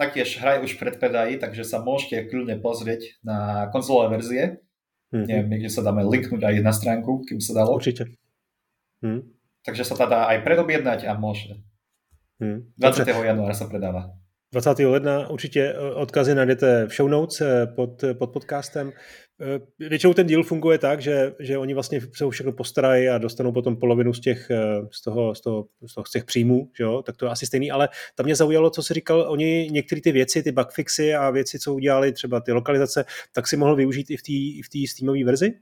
Taktiež 0.00 0.40
hraj 0.40 0.64
už 0.64 0.80
predpredají, 0.80 1.36
takže 1.36 1.60
sa 1.60 1.76
môžete 1.84 2.32
kľudne 2.32 2.56
pozrieť 2.64 3.20
na 3.20 3.68
konzolové 3.68 4.16
verzie. 4.16 4.44
Mm-hmm. 5.12 5.26
Neviem, 5.28 5.48
niekde 5.52 5.68
sa 5.68 5.84
dáme 5.84 6.00
linknúť 6.08 6.40
aj 6.40 6.54
na 6.64 6.72
stránku, 6.72 7.28
kým 7.28 7.36
sa 7.36 7.52
dalo. 7.60 7.76
Určite. 7.76 8.08
Mm. 9.04 9.28
Takže 9.60 9.84
sa 9.84 10.00
to 10.00 10.08
dá 10.08 10.24
aj 10.32 10.40
predobjednať 10.40 11.04
a 11.04 11.12
môže. 11.20 11.60
Mm. 12.40 12.72
20. 12.80 13.12
Dobre. 13.12 13.28
januára 13.28 13.52
sa 13.52 13.68
predáva. 13.68 14.16
20. 14.52 14.78
ledna 14.78 15.30
určitě 15.30 15.74
eh, 15.76 15.94
odkazy 15.94 16.34
najdete 16.34 16.86
v 16.86 16.96
show 16.96 17.08
notes 17.08 17.40
eh, 17.40 17.66
pod, 17.66 18.04
eh, 18.04 18.14
pod 18.14 18.30
podcastem. 18.30 18.92
Většinou 19.78 20.14
ten 20.14 20.26
díl 20.26 20.42
funguje 20.42 20.78
tak, 20.78 21.00
že, 21.00 21.34
že 21.38 21.58
oni 21.58 21.74
vlastně 21.74 22.00
se 22.00 22.30
všechno 22.30 22.52
postarají 22.52 23.08
a 23.08 23.18
dostanou 23.18 23.52
potom 23.52 23.76
polovinu 23.76 24.14
z 24.14 24.20
těch, 24.20 24.50
z 24.90 25.02
toho, 25.02 25.34
z 25.34 25.40
toho, 25.40 25.66
z 25.86 25.94
toho 25.94 26.04
z 26.04 26.10
těch 26.10 26.24
příjmů, 26.24 26.68
že 26.78 26.84
jo? 26.84 27.02
tak 27.02 27.16
to 27.16 27.26
je 27.26 27.30
asi 27.30 27.46
stejný, 27.46 27.70
ale 27.70 27.88
tam 28.14 28.26
mě 28.26 28.36
zaujalo, 28.36 28.70
co 28.70 28.82
si 28.82 28.94
říkal, 28.94 29.26
oni 29.28 29.68
některé 29.70 30.00
ty 30.00 30.12
věci, 30.12 30.42
ty 30.42 30.52
bugfixy 30.52 31.14
a 31.14 31.30
věci, 31.30 31.58
co 31.58 31.74
udělali, 31.74 32.12
třeba 32.12 32.40
ty 32.40 32.52
lokalizace, 32.52 33.04
tak 33.32 33.48
si 33.48 33.56
mohl 33.56 33.76
využít 33.76 34.10
i 34.10 34.16
v 34.16 34.68
té 34.68 34.78
v 34.86 34.90
Steamové 34.90 35.24
verzi? 35.24 35.52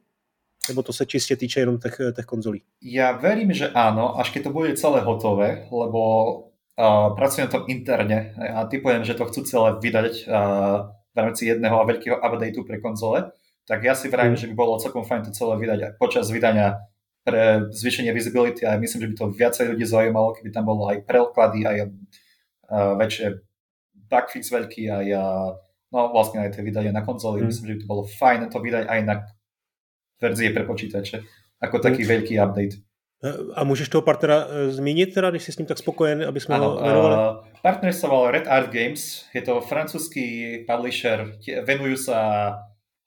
Nebo 0.68 0.82
to 0.82 0.92
se 0.92 1.06
čistě 1.06 1.36
týče 1.36 1.60
jenom 1.60 1.78
těch, 1.78 2.00
těch 2.16 2.24
konzolí? 2.24 2.62
Ja 2.82 3.12
verím, 3.12 3.52
že 3.52 3.70
áno, 3.72 4.20
až 4.20 4.30
keď 4.30 4.42
to 4.42 4.50
bude 4.50 4.76
celé 4.76 5.00
hotové, 5.00 5.68
lebo 5.72 6.47
uh, 6.78 7.12
pracujem 7.18 7.50
na 7.50 7.52
tom 7.52 7.66
interne 7.66 8.32
a 8.38 8.64
typujem, 8.70 9.02
že 9.02 9.18
to 9.18 9.26
chcú 9.26 9.42
celé 9.42 9.68
vydať 9.82 10.14
uh, 10.30 10.94
v 11.12 11.16
rámci 11.18 11.50
jedného 11.50 11.74
a 11.74 11.88
veľkého 11.88 12.16
updateu 12.22 12.62
pre 12.62 12.78
konzole, 12.78 13.34
tak 13.66 13.82
ja 13.82 13.98
si 13.98 14.06
vravím, 14.06 14.38
mm. 14.38 14.40
že 14.40 14.48
by 14.48 14.54
bolo 14.54 14.78
celkom 14.78 15.02
fajn 15.02 15.28
to 15.28 15.32
celé 15.34 15.58
vydať 15.58 15.98
počas 15.98 16.30
vydania 16.30 16.78
pre 17.26 17.68
zvýšenie 17.68 18.14
visibility 18.14 18.64
a 18.64 18.80
myslím, 18.80 19.04
že 19.04 19.08
by 19.12 19.14
to 19.18 19.26
viacej 19.34 19.64
ľudí 19.74 19.84
zaujímalo, 19.84 20.32
keby 20.38 20.48
tam 20.54 20.64
bolo 20.64 20.88
aj 20.88 21.04
preklady, 21.04 21.66
aj 21.66 21.76
uh, 21.84 22.96
väčšie 22.96 23.44
bugfix 24.08 24.48
veľký, 24.48 24.88
aj 24.88 25.06
uh, 25.12 25.52
no 25.92 26.00
vlastne 26.14 26.40
aj 26.40 26.56
tie 26.56 26.64
vydania 26.64 26.94
na 26.94 27.04
konzoli. 27.04 27.44
Mm. 27.44 27.52
Myslím, 27.52 27.66
že 27.66 27.74
by 27.76 27.80
to 27.84 27.90
bolo 27.90 28.02
fajn 28.08 28.40
to 28.48 28.58
vydať 28.62 28.84
aj 28.88 29.00
na 29.04 29.14
verzie 30.16 30.48
pre 30.54 30.64
počítače, 30.64 31.16
ako 31.60 31.76
taký 31.82 32.06
mm. 32.06 32.08
veľký 32.08 32.34
update. 32.40 32.87
A 33.54 33.64
můžeš 33.64 33.88
toho 33.88 34.02
partnera 34.02 34.46
eh, 34.48 34.70
zmínit 34.70 35.14
teda, 35.14 35.30
když 35.30 35.42
jsi 35.42 35.52
s 35.52 35.58
ním 35.58 35.66
tak 35.66 35.78
spokojen, 35.78 36.24
aby 36.28 36.40
jsme 36.40 36.54
ano, 36.54 36.70
ho 36.70 36.80
jmenovali? 36.80 37.14
Uh, 37.14 37.44
partner 37.62 37.92
sa 37.92 38.06
volal 38.06 38.30
Red 38.30 38.46
Art 38.46 38.70
Games, 38.70 39.26
je 39.34 39.42
to 39.42 39.58
francúzsky 39.58 40.62
publisher, 40.62 41.34
venujú 41.66 41.98
sa 41.98 42.18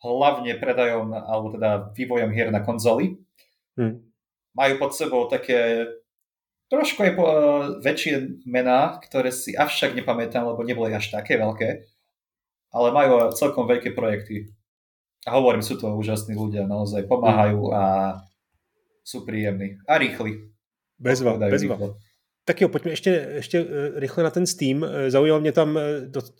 hlavne 0.03 0.59
predajom 0.59 1.15
alebo 1.15 1.55
teda 1.55 1.95
vývojom 1.95 2.31
hier 2.35 2.51
na 2.51 2.59
konzoli. 2.59 3.23
Hmm. 3.79 4.03
Majú 4.51 4.83
pod 4.83 4.91
sebou 4.91 5.31
také 5.31 5.87
trošku 6.67 7.07
aj 7.07 7.11
po, 7.15 7.23
uh, 7.23 7.33
väčšie 7.79 8.43
mená, 8.43 8.99
ktoré 8.99 9.31
si 9.31 9.55
avšak 9.55 9.95
nepamätám, 9.95 10.43
lebo 10.43 10.59
neboli 10.67 10.91
až 10.91 11.07
také 11.15 11.39
veľké, 11.39 11.87
ale 12.75 12.87
majú 12.91 13.31
celkom 13.31 13.63
veľké 13.63 13.95
projekty. 13.95 14.51
A 15.23 15.39
hovorím, 15.39 15.63
sú 15.63 15.79
to 15.79 15.87
úžasní 15.95 16.35
ľudia, 16.35 16.67
naozaj 16.67 17.07
pomáhajú 17.07 17.71
a 17.71 17.83
sú 19.03 19.25
príjemní 19.25 19.77
a 19.87 19.97
rýchli. 19.97 20.51
Bezva, 20.99 21.37
bezva. 21.37 21.97
Tak 22.45 22.61
jo, 22.61 22.69
pojďme 22.69 22.91
ještě, 22.91 23.27
ještě 23.33 23.59
eh, 23.59 23.99
rychle 23.99 24.23
na 24.23 24.29
ten 24.29 24.45
Steam. 24.45 24.83
Eh, 24.83 25.11
zaujalo 25.11 25.41
mě 25.41 25.51
tam, 25.51 25.77
eh, 25.77 25.81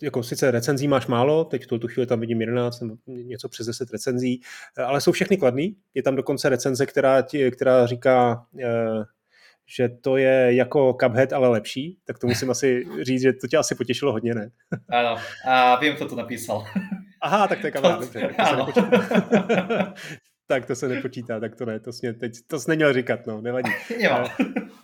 jako 0.02 0.22
sice 0.22 0.50
recenzí 0.50 0.88
máš 0.88 1.06
málo, 1.06 1.44
teď 1.44 1.64
v 1.64 1.78
tu 1.78 1.88
chvíli 1.88 2.06
tam 2.06 2.20
vidím 2.20 2.40
11 2.40 2.80
nebo 2.80 2.94
něco 3.06 3.48
přes 3.48 3.66
10 3.66 3.90
recenzí, 3.90 4.40
ale 4.76 5.00
jsou 5.00 5.12
všechny 5.12 5.36
kladný. 5.36 5.76
Je 5.94 6.02
tam 6.02 6.16
dokonce 6.16 6.48
recenze, 6.48 6.86
která, 6.86 7.24
která 7.50 7.86
říká, 7.86 8.46
že 9.66 9.88
to 9.88 10.16
je 10.16 10.54
jako 10.54 10.96
Cuphead, 11.00 11.32
ale 11.32 11.48
lepší, 11.48 11.98
tak 12.04 12.18
to 12.18 12.26
musím 12.26 12.50
asi 12.50 12.84
říct, 13.02 13.22
že 13.22 13.32
to 13.32 13.46
tě 13.46 13.56
asi 13.56 13.74
potěšilo 13.74 14.12
hodně, 14.12 14.34
ne? 14.34 14.50
Ano, 14.88 15.16
a 15.48 15.80
vím, 15.80 15.94
kdo 15.94 16.08
to 16.08 16.16
napísal. 16.16 16.66
Aha, 17.20 17.48
tak 17.48 17.60
to 17.60 17.66
je 17.66 17.70
kamarád, 17.70 18.00
dobře. 18.00 18.30
tak 18.36 18.74
to 18.74 18.82
se 20.74 20.88
nepočítá, 20.88 21.40
tak 21.40 21.56
to 21.56 21.66
ne, 21.66 21.80
to 21.80 21.92
jsi, 21.92 22.12
teď, 22.12 22.32
to 22.46 22.60
jsi 22.60 22.70
neměl 22.70 22.92
říkat, 22.92 23.26
no, 23.26 23.40
nevadí. 23.40 23.70
jo. 23.98 24.24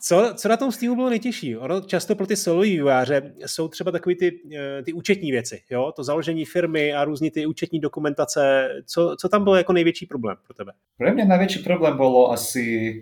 Co, 0.00 0.32
co 0.36 0.48
na 0.48 0.56
tom 0.56 0.72
Steamu 0.72 0.96
bylo 0.96 1.10
nejtěžší? 1.10 1.56
Ono 1.56 1.80
často 1.80 2.14
pro 2.14 2.26
ty 2.26 2.36
solový 2.36 2.70
výváře 2.70 3.34
jsou 3.46 3.68
třeba 3.68 3.90
takové 3.90 4.14
ty, 4.14 4.40
eh, 4.56 4.82
ty 4.82 4.92
účetní 4.92 5.30
věci, 5.30 5.62
jo? 5.70 5.92
to 5.96 6.04
založení 6.04 6.44
firmy 6.44 6.92
a 6.92 7.04
různý 7.04 7.30
ty 7.30 7.46
účetní 7.46 7.80
dokumentace. 7.80 8.68
Co, 8.86 9.16
co 9.20 9.28
tam 9.28 9.44
bylo 9.44 9.56
jako 9.56 9.72
největší 9.72 10.06
problém 10.06 10.36
pro 10.46 10.54
tebe? 10.54 10.72
Pro 10.98 11.14
mě 11.14 11.24
největší 11.24 11.58
problém 11.58 11.96
bylo 11.96 12.30
asi 12.32 12.92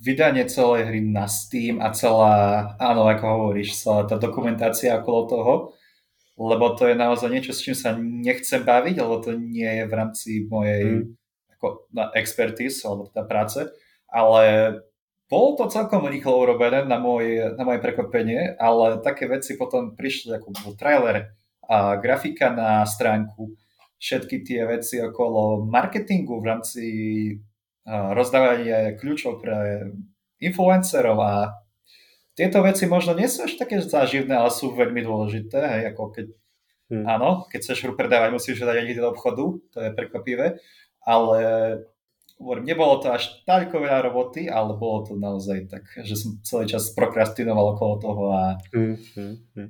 vydanie 0.00 0.44
celej 0.44 0.84
hry 0.84 1.00
na 1.00 1.28
Steam 1.28 1.80
a 1.80 1.90
celá, 1.90 2.76
áno, 2.76 3.08
ako 3.08 3.24
hovoríš, 3.26 3.80
celá 3.80 4.04
tá 4.04 4.20
dokumentácia 4.20 4.92
okolo 5.00 5.20
toho, 5.24 5.52
lebo 6.36 6.76
to 6.76 6.84
je 6.84 6.94
naozaj 6.94 7.32
niečo, 7.32 7.56
s 7.56 7.64
čím 7.64 7.72
sa 7.72 7.96
nechcem 7.96 8.60
baviť, 8.60 9.00
lebo 9.00 9.24
to 9.24 9.32
nie 9.32 9.64
je 9.64 9.84
v 9.88 9.92
rámci 9.92 10.30
mojej 10.52 10.84
mm 10.84 11.16
ako 11.56 11.88
na 11.90 12.12
expertise 12.12 12.84
alebo 12.84 13.08
teda 13.08 13.24
práce, 13.24 13.60
ale 14.12 14.44
bolo 15.26 15.58
to 15.58 15.72
celkom 15.72 16.06
rýchlo 16.06 16.38
urobené 16.38 16.86
na 16.86 17.02
moje, 17.02 17.42
na 17.58 17.64
moje 17.66 17.82
prekvapenie, 17.82 18.54
ale 18.60 19.02
také 19.02 19.26
veci 19.26 19.58
potom 19.58 19.98
prišli 19.98 20.38
ako 20.38 20.54
bol 20.54 20.72
trailer 20.78 21.34
a 21.66 21.98
grafika 21.98 22.54
na 22.54 22.86
stránku, 22.86 23.58
všetky 23.98 24.46
tie 24.46 24.62
veci 24.70 25.02
okolo 25.02 25.66
marketingu 25.66 26.38
v 26.38 26.46
rámci 26.46 26.84
rozdávania 27.88 28.94
kľúčov 28.94 29.42
pre 29.42 29.90
influencerov 30.38 31.18
a 31.18 31.34
tieto 32.36 32.60
veci 32.62 32.86
možno 32.86 33.16
nie 33.16 33.26
sú 33.26 33.48
až 33.48 33.58
také 33.58 33.82
záživné, 33.82 34.36
ale 34.36 34.52
sú 34.52 34.76
veľmi 34.76 35.02
dôležité, 35.02 35.58
hej, 35.58 35.82
ako 35.90 36.14
keď 36.14 36.26
Hmm. 36.86 37.02
Áno, 37.02 37.50
keď 37.50 37.66
chceš 37.66 37.82
hru 37.82 37.98
predávať, 37.98 38.30
musíš 38.30 38.62
dať 38.62 38.78
aj 38.78 38.94
do 38.94 39.10
obchodu, 39.10 39.44
to 39.74 39.78
je 39.82 39.90
prekvapivé 39.90 40.62
ale 41.06 41.40
hovorím, 42.38 42.64
nebolo 42.64 43.00
to 43.00 43.08
až 43.12 43.40
toľko 43.48 43.80
veľa 43.80 44.00
roboty, 44.04 44.44
ale 44.52 44.76
bolo 44.76 45.08
to 45.08 45.16
naozaj 45.16 45.72
tak, 45.72 45.88
že 46.04 46.20
som 46.20 46.36
celý 46.44 46.68
čas 46.68 46.92
prokrastinoval 46.92 47.72
okolo 47.72 47.94
toho 47.96 48.24
a... 48.32 48.60
Mm, 48.76 48.96
mm, 49.16 49.36
mm. 49.56 49.68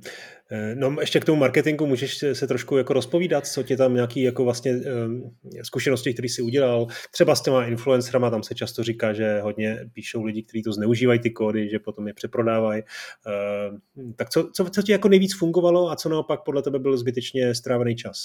No 0.75 0.95
ještě 0.99 1.19
k 1.19 1.25
tomu 1.25 1.39
marketingu 1.39 1.85
můžeš 1.85 2.25
se 2.33 2.47
trošku 2.47 2.77
jako 2.77 2.93
rozpovídat, 2.93 3.47
co 3.47 3.63
tě 3.63 3.77
tam 3.77 3.93
nějaký 3.93 4.21
jako 4.21 4.43
vlastně 4.43 4.71
um, 4.71 5.35
zkušenosti, 5.63 6.13
které 6.13 6.29
si 6.29 6.41
udělal, 6.41 6.87
třeba 7.11 7.35
s 7.35 7.41
těma 7.41 7.65
influencerama, 7.65 8.29
tam 8.29 8.43
se 8.43 8.55
často 8.55 8.83
říká, 8.83 9.13
že 9.13 9.41
hodně 9.41 9.79
píšou 9.93 10.23
lidi, 10.23 10.43
kteří 10.43 10.63
to 10.63 10.73
zneužívají 10.73 11.19
ty 11.19 11.31
kódy, 11.31 11.69
že 11.69 11.79
potom 11.79 12.07
je 12.07 12.13
přeprodávají. 12.13 12.83
Uh, 12.83 14.13
tak 14.15 14.29
co, 14.29 14.49
co, 14.53 14.69
co 14.69 14.81
ti 14.81 14.91
jako 14.91 15.07
nejvíc 15.07 15.35
fungovalo 15.35 15.91
a 15.91 15.95
co 15.95 16.09
naopak 16.09 16.43
podle 16.43 16.61
tebe 16.61 16.79
byl 16.79 16.97
zbytečně 16.97 17.55
strávený 17.55 17.95
čas? 17.95 18.17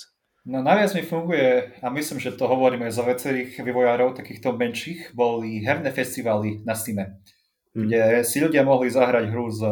No 0.42 0.58
najviac 0.58 0.94
mi 0.98 1.02
funguje, 1.06 1.78
a 1.78 1.86
myslím, 1.90 2.18
že 2.18 2.34
to 2.34 2.50
hovoríme 2.50 2.90
za 2.90 3.06
viacerých 3.06 3.62
vývojárov 3.62 4.18
takýchto 4.18 4.58
menších, 4.58 5.14
boli 5.14 5.62
herné 5.62 5.94
festivaly 5.94 6.66
na 6.66 6.74
Steam, 6.74 6.98
mm. 6.98 7.14
kde 7.78 8.02
si 8.26 8.42
ľudia 8.42 8.66
mohli 8.66 8.90
zahrať 8.90 9.30
hru 9.30 9.46
z 9.54 9.62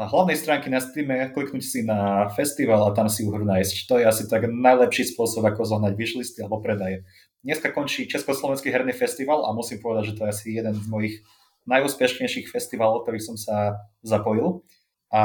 hlavnej 0.00 0.40
stránky 0.40 0.72
na 0.72 0.80
Steam, 0.80 1.12
kliknúť 1.36 1.60
si 1.60 1.84
na 1.84 2.32
festival 2.32 2.80
a 2.88 2.96
tam 2.96 3.12
si 3.12 3.28
ju 3.28 3.30
hru 3.30 3.44
nájsť. 3.44 3.74
To 3.92 3.94
je 4.00 4.08
asi 4.08 4.24
tak 4.24 4.48
najlepší 4.48 5.12
spôsob, 5.12 5.44
ako 5.44 5.68
zohnať 5.68 5.92
wishlisty 6.00 6.40
alebo 6.40 6.64
predaje. 6.64 7.04
Dneska 7.44 7.68
končí 7.76 8.08
Československý 8.08 8.72
herný 8.72 8.96
festival 8.96 9.44
a 9.44 9.52
musím 9.52 9.84
povedať, 9.84 10.10
že 10.10 10.16
to 10.16 10.24
je 10.24 10.32
asi 10.32 10.46
jeden 10.56 10.72
z 10.80 10.88
mojich 10.88 11.20
najúspešnejších 11.68 12.48
festivalov, 12.48 13.04
ktorých 13.04 13.26
som 13.28 13.36
sa 13.36 13.84
zapojil. 14.00 14.64
A 15.12 15.22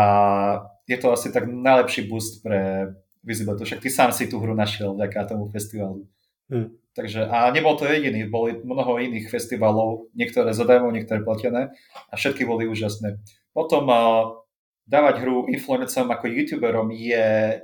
je 0.84 1.00
to 1.00 1.16
asi 1.16 1.32
tak 1.32 1.48
najlepší 1.48 2.12
boost 2.12 2.44
pre 2.44 2.92
visibilitu. 3.24 3.68
Však 3.68 3.84
ty 3.84 3.90
sám 3.92 4.12
si 4.16 4.28
tú 4.32 4.40
hru 4.40 4.56
našiel 4.56 4.96
vďaka 4.96 5.36
tomu 5.36 5.52
festivalu. 5.52 6.08
Hmm. 6.50 6.74
Takže, 6.98 7.30
a 7.30 7.54
nebol 7.54 7.78
to 7.78 7.86
jediný, 7.86 8.26
boli 8.28 8.58
mnoho 8.60 8.98
iných 8.98 9.30
festivalov, 9.30 10.10
niektoré 10.18 10.52
zadarmo, 10.52 10.90
niektoré 10.90 11.22
platené 11.22 11.72
a 12.10 12.14
všetky 12.18 12.44
boli 12.44 12.66
úžasné. 12.66 13.22
Potom 13.54 13.86
uh, 13.88 14.42
dávať 14.90 15.22
hru 15.22 15.46
influencerom 15.48 16.10
ako 16.10 16.26
youtuberom 16.28 16.90
je 16.90 17.62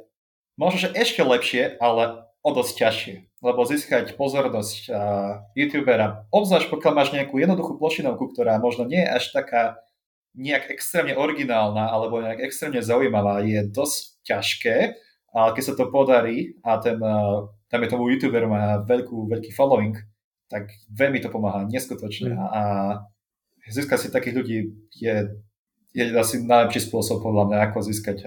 možno, 0.56 0.88
že 0.88 0.94
ešte 0.94 1.26
lepšie, 1.26 1.82
ale 1.82 2.30
o 2.46 2.50
dosť 2.54 2.74
ťažšie. 2.78 3.16
Lebo 3.42 3.66
získať 3.66 4.14
pozornosť 4.14 4.80
uh, 4.88 5.42
youtubera, 5.58 6.30
obzvlášť 6.30 6.70
pokiaľ 6.70 6.94
máš 6.94 7.10
nejakú 7.12 7.42
jednoduchú 7.42 7.82
plošinovku, 7.82 8.32
ktorá 8.32 8.62
možno 8.62 8.86
nie 8.86 9.02
je 9.02 9.10
až 9.10 9.34
taká 9.34 9.82
nejak 10.38 10.70
extrémne 10.70 11.18
originálna 11.18 11.90
alebo 11.90 12.22
nejak 12.22 12.46
extrémne 12.46 12.86
zaujímavá, 12.86 13.42
je 13.42 13.66
dosť 13.66 13.98
ťažké. 14.28 14.76
A 15.36 15.52
keď 15.52 15.64
sa 15.68 15.74
to 15.76 15.92
podarí 15.92 16.56
a 16.64 16.80
ten 16.80 16.96
tam 17.70 17.84
je 17.84 17.92
tomu 17.92 18.08
youtuber 18.08 18.48
má 18.48 18.80
veľkú, 18.88 19.28
veľký 19.28 19.52
following, 19.52 19.98
tak 20.48 20.70
veľmi 20.94 21.20
to 21.20 21.34
pomáha, 21.34 21.66
neskutočne. 21.68 22.32
Mm. 22.32 22.40
A 22.40 22.62
získať 23.68 24.00
si 24.00 24.14
takých 24.14 24.36
ľudí 24.38 24.58
je, 24.96 25.16
je 25.92 26.04
asi 26.14 26.46
najlepší 26.46 26.88
spôsob 26.88 27.26
podľa 27.26 27.50
mňa, 27.50 27.58
ako 27.68 27.78
získať 27.84 28.24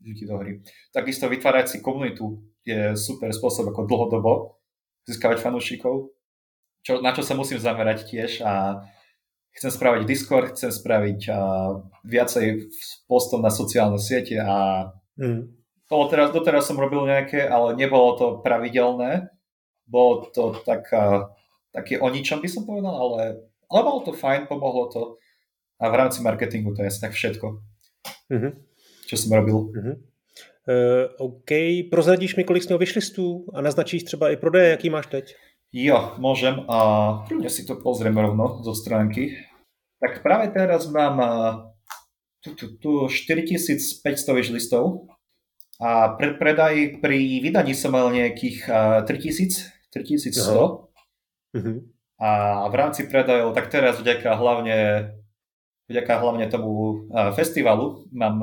ľudí 0.00 0.24
do 0.24 0.38
hry. 0.38 0.52
Takisto 0.94 1.26
vytvárať 1.26 1.66
si 1.68 1.78
komunitu 1.82 2.38
je 2.62 2.94
super 2.94 3.34
spôsob, 3.34 3.74
ako 3.74 3.90
dlhodobo 3.90 4.32
získavať 5.10 5.42
fanúšikov, 5.42 6.14
čo, 6.86 7.02
na 7.02 7.10
čo 7.12 7.26
sa 7.26 7.34
musím 7.34 7.58
zamerať 7.58 8.06
tiež 8.06 8.44
a 8.46 8.84
chcem 9.56 9.72
spraviť 9.74 10.02
Discord, 10.06 10.54
chcem 10.54 10.70
spraviť 10.70 11.20
uh, 11.32 11.82
viacej 12.06 12.70
postov 13.10 13.42
na 13.42 13.50
sociálne 13.50 13.98
siete 13.98 14.38
a 14.38 14.86
mm. 15.18 15.57
To 15.88 16.04
teraz, 16.12 16.36
doteraz 16.36 16.68
som 16.68 16.76
robil 16.76 17.08
nejaké, 17.08 17.48
ale 17.48 17.72
nebolo 17.72 18.16
to 18.20 18.26
pravidelné. 18.44 19.32
Bolo 19.88 20.28
to 20.28 20.52
taká, 20.60 21.32
také 21.72 21.96
o 21.96 22.12
ničom 22.12 22.44
by 22.44 22.48
som 22.48 22.68
povedal, 22.68 22.92
ale, 22.92 23.48
ale 23.72 23.80
bolo 23.80 24.04
to 24.04 24.12
fajn, 24.12 24.44
pomohlo 24.52 24.92
to. 24.92 25.02
A 25.80 25.88
v 25.88 25.94
rámci 25.96 26.20
marketingu 26.20 26.76
to 26.76 26.84
je 26.84 26.90
asi 26.92 27.00
tak 27.00 27.16
všetko, 27.16 27.46
mm-hmm. 28.28 28.52
čo 29.08 29.14
som 29.16 29.30
robil. 29.32 29.72
Mm-hmm. 29.72 29.96
Uh, 30.68 31.08
OK, 31.16 31.50
prozradíš 31.88 32.36
mi, 32.36 32.44
kolik 32.44 32.62
z 32.62 32.68
něho 32.68 32.78
vyšlistů 32.78 33.46
a 33.54 33.60
naznačíš 33.60 34.04
třeba 34.04 34.30
i 34.30 34.36
prodeje, 34.36 34.70
jaký 34.70 34.90
máš 34.90 35.06
teď? 35.06 35.34
Jo, 35.72 36.16
môžem. 36.16 36.64
A 36.64 36.78
prvne 37.28 37.52
si 37.52 37.68
to 37.68 37.76
pozriem 37.76 38.16
rovno 38.16 38.64
zo 38.64 38.72
stránky. 38.72 39.36
Tak 40.00 40.24
práve 40.24 40.48
teraz 40.48 40.88
mám 40.88 41.20
tu, 42.40 42.56
tu, 42.56 42.66
tu 42.80 42.92
4500 43.04 44.00
vyšlistov 44.32 45.12
a 45.78 46.18
predpredaj 46.18 46.98
pri 46.98 47.38
vydaní 47.38 47.70
som 47.70 47.94
mal 47.94 48.10
nejakých 48.10 48.66
uh, 48.66 49.06
3000, 49.06 49.94
3100. 49.94 50.34
Uh-huh. 51.54 51.78
A 52.18 52.30
v 52.66 52.74
rámci 52.74 53.06
predajov, 53.06 53.54
tak 53.54 53.70
teraz 53.70 54.02
vďaka 54.02 54.34
hlavne, 54.34 54.78
vďaka 55.86 56.14
hlavne 56.18 56.50
tomu 56.50 57.06
festivalu 57.38 58.10
mám 58.10 58.42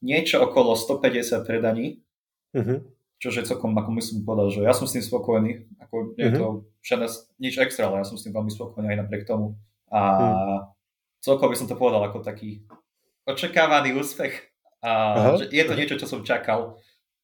niečo 0.00 0.40
okolo 0.40 0.72
150 0.72 1.44
predaní. 1.44 2.00
Uh-huh. 2.56 2.82
Čo 3.20 3.36
je 3.36 3.44
celkom, 3.44 3.76
ako 3.76 3.92
myslím 4.00 4.24
povedal, 4.24 4.48
že 4.48 4.64
ja 4.64 4.72
som 4.72 4.88
s 4.88 4.96
tým 4.96 5.04
spokojný. 5.04 5.68
Ako 5.76 6.16
nie 6.16 6.24
je 6.24 6.32
uh-huh. 6.32 6.40
to 6.40 6.46
žiadne, 6.80 7.06
nič 7.36 7.60
extra, 7.60 7.92
ale 7.92 8.00
ja 8.00 8.08
som 8.08 8.16
s 8.16 8.24
tým 8.24 8.32
veľmi 8.32 8.48
spokojný 8.48 8.96
aj 8.96 8.98
napriek 9.04 9.28
tomu. 9.28 9.60
A 9.92 10.00
uh-huh. 10.00 10.60
celkovo 11.20 11.52
by 11.52 11.56
som 11.60 11.68
to 11.68 11.76
povedal 11.76 12.00
ako 12.00 12.24
taký 12.24 12.64
očakávaný 13.28 13.92
úspech 14.00 14.49
a 14.80 14.90
že 15.36 15.52
je 15.52 15.64
to 15.64 15.74
niečo, 15.76 15.96
čo 16.00 16.06
som 16.08 16.24
čakal. 16.24 16.80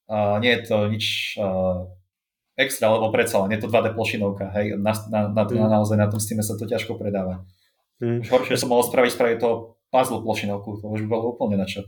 A 0.06 0.38
nie 0.38 0.54
je 0.54 0.60
to 0.70 0.86
nič 0.86 1.36
uh, 1.40 1.88
extra, 2.54 2.92
lebo 2.92 3.10
predsa 3.10 3.42
len 3.42 3.56
je 3.56 3.66
to 3.66 3.68
2D 3.68 3.96
plošinovka. 3.96 4.54
Hej? 4.54 4.78
Na, 4.78 4.92
na, 5.10 5.20
na, 5.32 5.42
mm. 5.42 5.56
na, 5.56 5.66
naozaj 5.80 5.98
na 5.98 6.06
tom 6.06 6.20
Steam 6.20 6.44
sa 6.44 6.54
to 6.54 6.68
ťažko 6.68 6.94
predáva. 6.94 7.42
Mm. 7.98 8.22
Už 8.22 8.28
horšie 8.28 8.60
som 8.60 8.70
mohol 8.70 8.84
spraviť 8.84 9.12
spraviť 9.12 9.38
to 9.40 9.76
puzzle 9.88 10.20
plošinovku, 10.20 10.84
to 10.84 10.86
už 10.88 11.08
bolo 11.08 11.32
úplne 11.32 11.56
na 11.56 11.66
čo. 11.66 11.84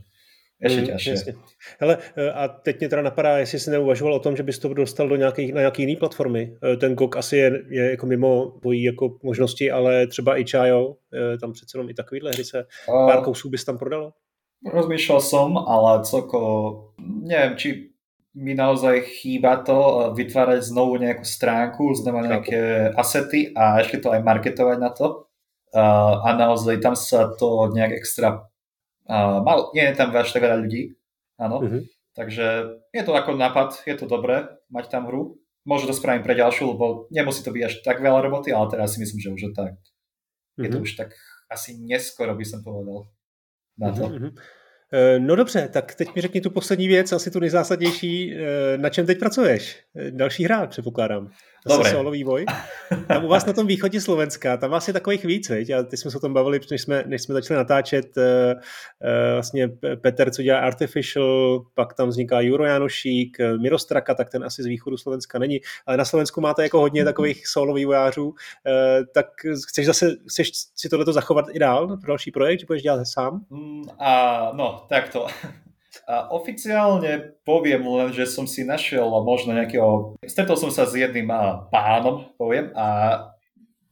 Ešte 0.59 0.81
mm, 0.81 0.87
ťažšie. 0.87 1.11
Jasně. 1.11 1.33
Hele, 1.79 1.97
e, 2.15 2.31
a 2.31 2.47
teď 2.47 2.79
mě 2.79 2.89
teda 2.89 3.01
napadá, 3.01 3.37
jestli 3.37 3.59
jsi 3.59 3.71
neuvažoval 3.71 4.13
o 4.13 4.19
tom, 4.19 4.35
že 4.35 4.43
bys 4.43 4.59
to 4.59 4.73
dostal 4.73 5.07
do 5.07 5.15
nějaký, 5.15 5.51
na 5.51 5.59
nějaký 5.59 5.81
jiný 5.81 5.95
platformy. 5.95 6.57
E, 6.73 6.77
ten 6.77 6.95
GOG 6.95 7.17
asi 7.17 7.37
je, 7.37 7.63
je 7.69 7.91
jako 7.91 8.05
mimo 8.05 8.45
tvojí 8.45 8.83
jako 8.83 9.17
možnosti, 9.23 9.71
ale 9.71 10.07
třeba 10.07 10.37
i 10.37 10.45
Chayo, 10.45 10.95
e, 11.13 11.37
tam 11.37 11.51
přece 11.51 11.77
jenom 11.77 11.89
i 11.89 11.93
takovýhle 11.93 12.31
hry 12.31 12.43
se, 12.43 12.65
pár 12.85 13.23
kousů 13.23 13.49
bys 13.49 13.65
tam 13.65 13.77
prodalo? 13.77 14.13
Rozmýšľal 14.59 15.21
som, 15.23 15.55
ale 15.55 16.03
celkovo 16.03 16.89
neviem, 16.99 17.55
či 17.55 17.69
mi 18.37 18.53
naozaj 18.53 19.07
chýba 19.19 19.63
to 19.63 19.77
eh, 19.77 19.93
vytvárať 20.15 20.59
znovu 20.67 20.99
nejakú 21.01 21.25
stránku, 21.25 21.95
znova 21.95 22.25
nejaké 22.25 22.91
asety 22.93 23.51
a 23.55 23.81
ešte 23.81 24.03
to 24.03 24.13
aj 24.13 24.21
marketovať 24.21 24.77
na 24.79 24.91
to. 24.93 25.25
Uh, 25.69 26.25
a 26.25 26.33
naozaj 26.33 26.81
tam 26.81 26.97
sa 26.97 27.29
to 27.29 27.69
nejak 27.69 28.01
extra... 28.01 28.49
Uh, 29.05 29.37
mal, 29.45 29.69
nie 29.77 29.85
je 29.85 29.93
tam 29.93 30.09
až 30.17 30.33
tak 30.33 30.41
veľa 30.41 30.65
ľudí, 30.65 30.97
áno. 31.37 31.61
Uh-huh. 31.61 31.85
Takže 32.17 32.73
je 32.89 33.03
to 33.05 33.13
ako 33.13 33.37
nápad, 33.37 33.85
je 33.85 33.93
to 33.93 34.09
dobré 34.09 34.49
mať 34.73 34.89
tam 34.89 35.05
hru. 35.05 35.37
Možno 35.69 35.93
to 35.93 35.99
spravím 36.01 36.25
pre 36.25 36.33
ďalšiu, 36.33 36.73
lebo 36.73 37.05
nemusí 37.13 37.45
to 37.45 37.53
byť 37.53 37.63
až 37.69 37.73
tak 37.85 38.01
veľa 38.01 38.17
roboty, 38.17 38.49
ale 38.49 38.65
teraz 38.73 38.97
si 38.97 39.05
myslím, 39.05 39.21
že 39.21 39.29
už 39.29 39.41
je 39.45 39.51
tak. 39.53 39.77
Uh-huh. 39.77 40.65
Je 40.65 40.69
to 40.73 40.81
mhm. 40.81 40.85
už 40.89 40.91
tak 40.97 41.13
asi 41.53 41.77
neskoro, 41.77 42.33
by 42.33 42.45
som 42.49 42.65
povedal 42.65 43.05
na 43.79 43.91
to. 43.91 44.01
Mm-hmm. 44.01 44.31
No 45.19 45.35
dobře, 45.35 45.69
tak 45.73 45.95
teď 45.95 46.15
mi 46.15 46.21
řekni 46.21 46.41
tu 46.41 46.49
poslední 46.49 46.87
věc, 46.87 47.11
asi 47.11 47.31
tu 47.31 47.39
nejzásadnější. 47.39 48.35
Eh, 48.35 48.77
na 48.77 48.89
čem 48.89 49.05
teď 49.05 49.19
pracuješ? 49.19 49.83
Eh, 49.95 50.11
další 50.11 50.43
hra, 50.43 50.67
předpokládám. 50.67 51.29
Zase 51.65 51.89
solový 51.89 52.23
boj. 52.23 52.45
Tam 53.07 53.25
u 53.25 53.27
vás 53.27 53.45
na 53.45 53.53
tom 53.53 53.67
východě 53.67 54.01
Slovenska, 54.01 54.57
tam 54.57 54.73
asi 54.73 54.93
takových 54.93 55.25
víc, 55.25 55.49
veď? 55.49 55.69
A 55.69 55.83
ty 55.83 55.97
jsme 55.97 56.11
se 56.11 56.17
o 56.17 56.19
tom 56.19 56.33
bavili, 56.33 56.59
než 56.71 56.81
jsme, 56.81 57.03
než 57.07 57.21
jsme 57.21 57.33
začali 57.33 57.57
natáčet. 57.57 58.17
Uh, 58.17 58.23
uh, 58.23 59.33
vlastně 59.33 59.67
Peter, 60.01 60.31
co 60.31 60.41
dělá 60.41 60.59
Artificial, 60.59 61.65
pak 61.73 61.93
tam 61.93 62.09
vzniká 62.09 62.41
Juro 62.41 62.65
Janošík, 62.65 63.37
Mirostraka, 63.61 64.15
tak 64.15 64.29
ten 64.29 64.43
asi 64.43 64.63
z 64.63 64.65
východu 64.65 64.97
Slovenska 64.97 65.39
není, 65.39 65.59
ale 65.85 65.97
na 65.97 66.05
Slovensku 66.05 66.41
máte 66.41 66.63
jako 66.63 66.79
hodně 66.79 67.05
takových 67.05 67.47
solových 67.47 67.85
vojářů. 67.85 68.27
Uh, 68.27 68.35
tak 69.13 69.25
chceš 69.67 69.85
zase, 69.85 70.15
chceš 70.29 70.51
si 70.75 70.89
tohleto 70.89 71.13
zachovat 71.13 71.45
i 71.51 71.59
dál 71.59 71.87
pro 71.87 72.07
další 72.07 72.31
projekt, 72.31 72.59
že 72.59 72.65
budeš 72.65 72.83
dělat 72.83 73.05
sám? 73.05 73.41
Mm, 73.49 73.83
a, 73.99 74.51
no, 74.53 74.85
takto. 74.89 75.27
A 76.05 76.31
oficiálne 76.33 77.35
poviem 77.43 77.83
len, 77.85 78.09
že 78.13 78.29
som 78.29 78.45
si 78.45 78.63
našiel 78.63 79.05
možno 79.21 79.53
nejakého... 79.53 80.17
Stretol 80.25 80.57
som 80.57 80.71
sa 80.71 80.87
s 80.87 80.93
jedným 80.93 81.29
pánom, 81.69 82.29
poviem, 82.37 82.73
a 82.73 82.85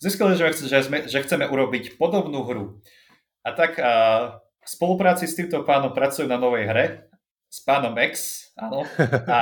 zistili, 0.01 0.37
že, 0.37 0.65
že, 0.65 0.79
sme, 0.85 1.05
že 1.05 1.21
chceme 1.21 1.45
urobiť 1.49 1.97
podobnú 1.97 2.45
hru. 2.45 2.65
A 3.45 3.53
tak 3.53 3.77
a, 3.77 3.91
v 4.41 4.67
spolupráci 4.67 5.29
s 5.29 5.37
týmto 5.37 5.61
pánom 5.65 5.93
pracujú 5.93 6.25
na 6.25 6.41
novej 6.41 6.65
hre, 6.69 6.85
s 7.47 7.63
pánom 7.63 7.95
X, 7.95 8.49
áno. 8.59 8.83
A 9.31 9.39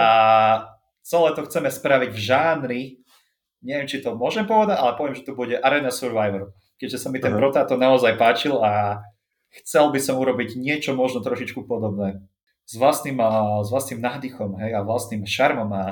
celé 1.01 1.30
to 1.34 1.45
chceme 1.49 1.69
spraviť 1.73 2.10
v 2.13 2.19
žánri, 2.19 2.82
neviem, 3.65 3.89
či 3.89 4.04
to 4.04 4.13
môžem 4.13 4.45
povedať, 4.45 4.78
ale 4.78 4.93
poviem, 4.93 5.17
že 5.17 5.25
to 5.25 5.34
bude 5.34 5.58
Arena 5.58 5.89
Survivor. 5.89 6.54
Keďže 6.78 7.01
sa 7.01 7.10
mi 7.10 7.17
ten 7.17 7.34
protátor 7.34 7.80
naozaj 7.80 8.19
páčil 8.19 8.60
a 8.62 9.01
chcel 9.63 9.89
by 9.89 9.97
som 9.97 10.19
urobiť 10.19 10.60
niečo 10.60 10.93
možno 10.93 11.23
trošičku 11.23 11.65
podobné 11.65 12.21
s 12.65 12.73
vlastným, 12.75 13.21
s 13.62 13.69
vlastným 13.69 14.01
nádychom 14.01 14.58
hej, 14.58 14.73
a 14.73 14.82
vlastným 14.82 15.21
šarmom 15.25 15.69
a 15.73 15.84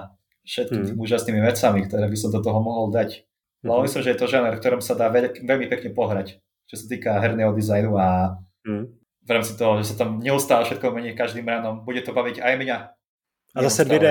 všetkými 0.44 0.84
tými 0.92 0.96
mm. 1.00 1.04
úžasnými 1.06 1.42
vecami, 1.42 1.80
ktoré 1.88 2.06
by 2.10 2.18
som 2.20 2.30
do 2.34 2.42
toho 2.44 2.60
mohol 2.60 2.92
dať. 2.92 3.24
Mm-hmm. 3.24 3.70
Ale 3.72 3.84
myslím, 3.88 4.02
že 4.04 4.12
je 4.12 4.20
to 4.20 4.28
žáner, 4.28 4.54
v 4.58 4.62
ktorom 4.62 4.82
sa 4.84 4.94
dá 4.98 5.08
veľ, 5.08 5.40
veľmi 5.40 5.68
pekne 5.72 5.96
pohrať, 5.96 6.44
čo 6.68 6.76
sa 6.76 6.86
týka 6.90 7.16
herného 7.22 7.56
dizajnu 7.56 7.96
a 7.96 8.36
mm. 8.68 8.84
v 9.24 9.30
rámci 9.30 9.56
toho, 9.56 9.80
že 9.80 9.96
sa 9.96 10.04
tam 10.04 10.20
neustále 10.20 10.68
všetko 10.68 10.92
mení 10.92 11.16
každým 11.16 11.48
ránom, 11.48 11.88
bude 11.88 12.04
to 12.04 12.12
baviť 12.12 12.44
aj 12.44 12.54
mňa. 12.60 12.78
A 13.54 13.58
zase 13.70 13.88
2D, 13.88 14.08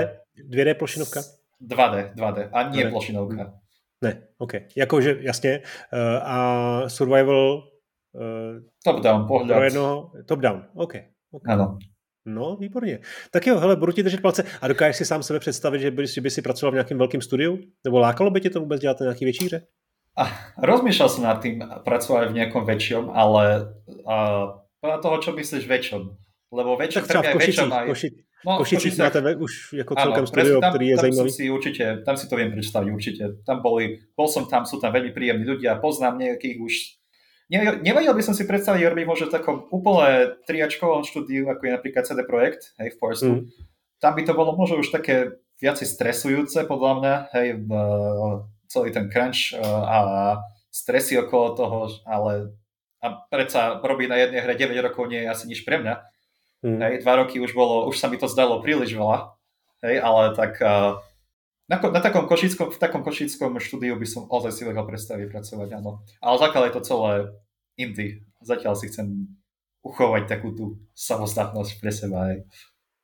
2D 0.49 0.79
plošinovka? 0.79 1.21
2D, 1.61 2.17
2D, 2.17 2.39
a 2.49 2.59
nie 2.73 2.87
2D. 2.87 2.91
plošinovka. 2.91 3.45
Ne, 4.03 4.13
OK. 4.39 4.55
Jakože, 4.77 5.19
jasně. 5.21 5.63
Uh, 5.93 5.99
a 6.23 6.37
survival... 6.89 7.63
Uh, 8.13 8.61
top-down, 8.85 9.25
pohľad. 9.25 9.57
Pro 9.57 9.65
jednoho, 9.65 10.13
top-down, 10.27 10.69
OK. 10.75 10.95
okay. 11.33 11.92
No, 12.27 12.57
výborně. 12.57 12.99
Tak 13.31 13.47
jo, 13.47 13.59
hele, 13.59 13.77
budu 13.77 13.93
ti 13.93 14.03
držet 14.03 14.21
palce. 14.21 14.45
A 14.61 14.69
dokážeš 14.69 14.97
si 14.97 15.05
sám 15.05 15.23
sebe 15.23 15.39
představit, 15.39 15.81
že 15.81 15.91
by, 15.91 16.07
že 16.07 16.21
by 16.21 16.31
si 16.31 16.43
pracoval 16.43 16.71
v 16.71 16.75
nějakém 16.75 16.99
velkém 16.99 17.21
studiu? 17.21 17.59
Nebo 17.85 17.99
lákalo 17.99 18.31
by 18.31 18.41
tě 18.41 18.51
to 18.51 18.61
vůbec 18.61 18.81
dělat 18.81 19.01
na 19.01 19.05
nějaký 19.05 19.25
větší 19.25 19.45
hře? 19.45 19.67
A, 20.13 20.29
rozmýšľal 20.61 21.09
som 21.09 21.25
nad 21.25 21.41
tým 21.41 21.65
pracovať 21.89 22.29
v 22.29 22.37
nejakom 22.37 22.69
väčšom, 22.69 23.17
ale 23.17 23.73
a, 24.05 24.17
podľa 24.85 24.99
toho, 25.01 25.17
čo 25.25 25.31
myslíš 25.33 25.65
väčšom. 25.65 26.03
Lebo 26.53 26.77
väčšom 26.77 27.01
tak 27.01 27.09
pre 27.09 27.19
mňa 27.25 27.33
väčšom 27.41 27.69
aj... 27.73 27.87
Koši, 27.89 28.09
no, 28.45 28.61
Košicích 28.61 29.01
máte 29.01 29.25
už 29.25 29.81
ako 29.81 29.93
celkom 29.97 30.27
studio, 30.29 30.61
tam, 30.61 30.77
ktorý 30.77 30.85
je 30.85 30.97
tam 31.01 31.05
zajímavý. 31.09 31.29
Si 31.33 31.45
určite, 31.49 31.85
tam 32.05 32.21
si 32.21 32.29
to 32.29 32.37
viem 32.37 32.53
predstaviť 32.53 32.89
určite. 32.93 33.25
Tam 33.49 33.65
boli, 33.65 34.05
bol 34.13 34.29
som 34.29 34.45
tam, 34.45 34.69
sú 34.69 34.77
tam 34.85 34.93
veľmi 34.93 35.17
príjemní 35.17 35.49
ľudia, 35.49 35.81
poznám 35.81 36.21
nejakých 36.21 36.57
už 36.61 36.73
Nevedel 37.53 38.17
by 38.17 38.25
som 38.25 38.33
si 38.33 38.49
predstaviť 38.49 38.81
robiť 38.89 39.05
možno 39.05 39.29
takom 39.29 39.69
úplne 39.69 40.41
triačkovom 40.49 41.05
štúdiu, 41.05 41.53
ako 41.53 41.69
je 41.69 41.73
napríklad 41.77 42.09
CD 42.09 42.25
Projekt, 42.25 42.73
hej, 42.81 42.97
v 42.97 42.97
Forstu. 42.97 43.33
Mm. 43.33 43.43
Tam 44.01 44.13
by 44.17 44.23
to 44.25 44.33
bolo 44.33 44.57
možno 44.57 44.81
už 44.81 44.89
také 44.89 45.37
viacej 45.61 45.85
stresujúce 45.85 46.65
podľa 46.65 46.93
mňa, 46.99 47.15
hej, 47.37 47.49
v, 47.69 47.71
celý 48.73 48.89
ten 48.89 49.13
crunch 49.13 49.53
a 49.61 50.41
stresy 50.73 51.21
okolo 51.21 51.47
toho, 51.53 51.79
ale 52.09 52.57
a 53.03 53.19
predsa 53.29 53.83
robiť 53.83 54.09
na 54.09 54.17
jednej 54.17 54.41
hre 54.41 54.55
9 54.55 54.87
rokov 54.89 55.11
nie 55.11 55.27
je 55.27 55.29
asi 55.29 55.45
nič 55.51 55.67
pre 55.67 55.83
mňa. 55.83 55.95
Mm. 56.63 56.79
Hej, 56.79 56.95
dva 57.03 57.19
roky 57.19 57.43
už 57.43 57.53
bolo, 57.53 57.91
už 57.91 57.99
sa 57.99 58.07
mi 58.07 58.17
to 58.17 58.31
zdalo 58.31 58.63
príliš 58.63 58.95
veľa, 58.95 59.35
hej, 59.83 59.99
ale 59.99 60.33
tak 60.39 60.63
uh, 60.63 61.03
na, 61.73 61.81
na 61.81 62.01
takom 62.05 62.29
košickom, 62.29 62.69
v 62.69 62.79
takom 62.79 63.01
košickom 63.01 63.57
štúdiu 63.57 63.97
by 63.97 64.05
som 64.05 64.29
ozaj 64.29 64.53
si 64.53 64.63
vedel 64.69 64.85
predstaviť 64.85 65.33
pracovať, 65.33 65.69
áno. 65.81 66.05
Ale 66.21 66.37
zatiaľ 66.37 66.63
je 66.69 66.75
to 66.77 66.83
celé 66.85 67.13
indie. 67.81 68.11
Zatiaľ 68.45 68.77
si 68.77 68.93
chcem 68.93 69.33
uchovať 69.81 70.29
takú 70.29 70.53
tú 70.53 70.77
samostatnosť 70.93 71.73
pre 71.81 71.91
seba. 71.91 72.19
Hej. 72.29 72.45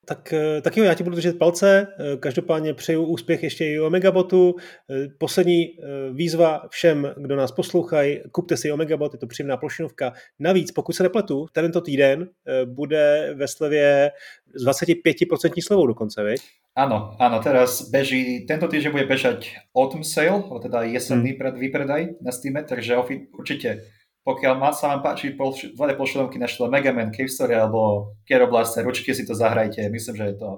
Tak, 0.09 0.33
eh, 0.33 0.61
tak 0.61 0.77
jo, 0.77 0.85
já 0.85 0.95
ti 0.95 1.05
budu 1.05 1.17
držet 1.17 1.39
palce. 1.39 1.87
Eh, 1.87 2.17
každopádně 2.17 2.75
přeju 2.75 3.05
úspěch 3.05 3.43
ještě 3.43 3.65
i 3.67 3.81
o 3.81 3.91
Megabotu. 3.91 4.55
Eh, 4.91 5.09
poslední 5.19 5.67
výzva 6.13 6.69
všem, 6.69 7.15
kdo 7.17 7.37
nás 7.37 7.53
poslouchají, 7.53 8.21
kupte 8.33 8.57
si 8.57 8.73
Omegabot, 8.73 9.13
je 9.13 9.19
to 9.19 9.27
příjemná 9.27 9.57
plošinovka. 9.57 10.13
Navíc, 10.39 10.73
pokud 10.73 10.93
se 10.93 11.03
nepletu, 11.03 11.47
tento 11.53 11.81
týden 11.81 12.29
bude 12.65 13.35
ve 13.35 13.49
slevě 13.49 14.11
s 14.55 14.65
25% 14.65 15.63
slevou 15.63 15.87
dokonce, 15.87 16.25
viď? 16.25 16.41
Áno, 16.77 17.17
áno, 17.19 17.37
teraz 17.43 17.91
beží, 17.91 18.47
tento 18.47 18.71
týždeň 18.71 18.91
bude 18.95 19.07
bežať 19.11 19.51
Autumn 19.75 20.07
Sale, 20.07 20.45
teda 20.63 20.87
jesenný 20.87 21.35
hmm. 21.35 21.59
výpredaj 21.59 22.03
na 22.23 22.31
Steam, 22.31 22.55
takže 22.55 22.95
určite 23.35 23.89
pokiaľ 24.29 24.55
má 24.61 24.77
sa 24.77 24.93
vám 24.93 25.01
páči 25.01 25.33
dva 25.33 25.89
plošinovky 25.97 26.37
na 26.37 26.45
štýle 26.45 26.69
Mega 26.69 26.93
Man, 26.93 27.17
Cave 27.17 27.33
Story 27.33 27.57
alebo 27.57 28.13
Kero 28.29 28.45
Blaster, 28.45 28.85
určite 28.85 29.17
si 29.17 29.25
to 29.25 29.33
zahrajte. 29.33 29.81
Myslím, 29.89 30.21
že 30.21 30.25
je 30.29 30.37
to 30.37 30.51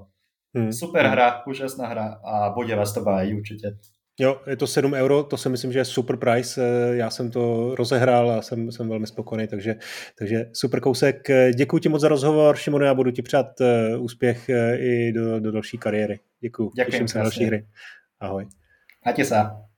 hmm. 0.59 0.73
super 0.75 1.07
hmm. 1.07 1.15
hra, 1.15 1.29
úžasná 1.47 1.87
hra 1.87 2.19
a 2.19 2.51
bude 2.51 2.75
vás 2.75 2.91
to 2.91 3.07
baviť 3.07 3.31
určite. 3.31 3.79
Jo, 4.21 4.41
je 4.47 4.57
to 4.57 4.67
7 4.67 4.93
euro, 4.93 5.23
to 5.23 5.37
si 5.37 5.49
myslím, 5.49 5.73
že 5.73 5.79
je 5.79 5.85
super 5.85 6.17
price. 6.17 6.61
Já 6.93 7.11
jsem 7.11 7.31
to 7.31 7.75
rozehrál 7.75 8.31
a 8.31 8.43
jsem, 8.43 8.73
jsem 8.73 8.89
velmi 8.89 9.07
spokojený, 9.07 9.49
takže, 9.49 9.77
takže 10.19 10.47
super 10.53 10.81
kousek. 10.81 11.29
Děkuji 11.55 11.79
ti 11.79 11.89
moc 11.89 12.01
za 12.01 12.09
rozhovor, 12.09 12.57
Šimone, 12.57 12.87
já 12.87 12.95
budu 12.95 13.11
ti 13.11 13.23
přát 13.23 13.61
eh, 13.61 13.97
úspěch 13.97 14.49
eh, 14.49 14.77
i 14.79 15.13
do, 15.13 15.41
do 15.41 15.53
další 15.53 15.79
kariéry. 15.79 16.21
Děkuji, 16.41 16.71
Děkuji 16.77 16.91
těším 16.91 17.09
se 17.09 17.19
na 17.19 17.25
další 17.25 17.45
hry. 17.45 17.67
Ahoj. 18.21 18.47
Máte 19.07 19.25
se. 19.25 19.70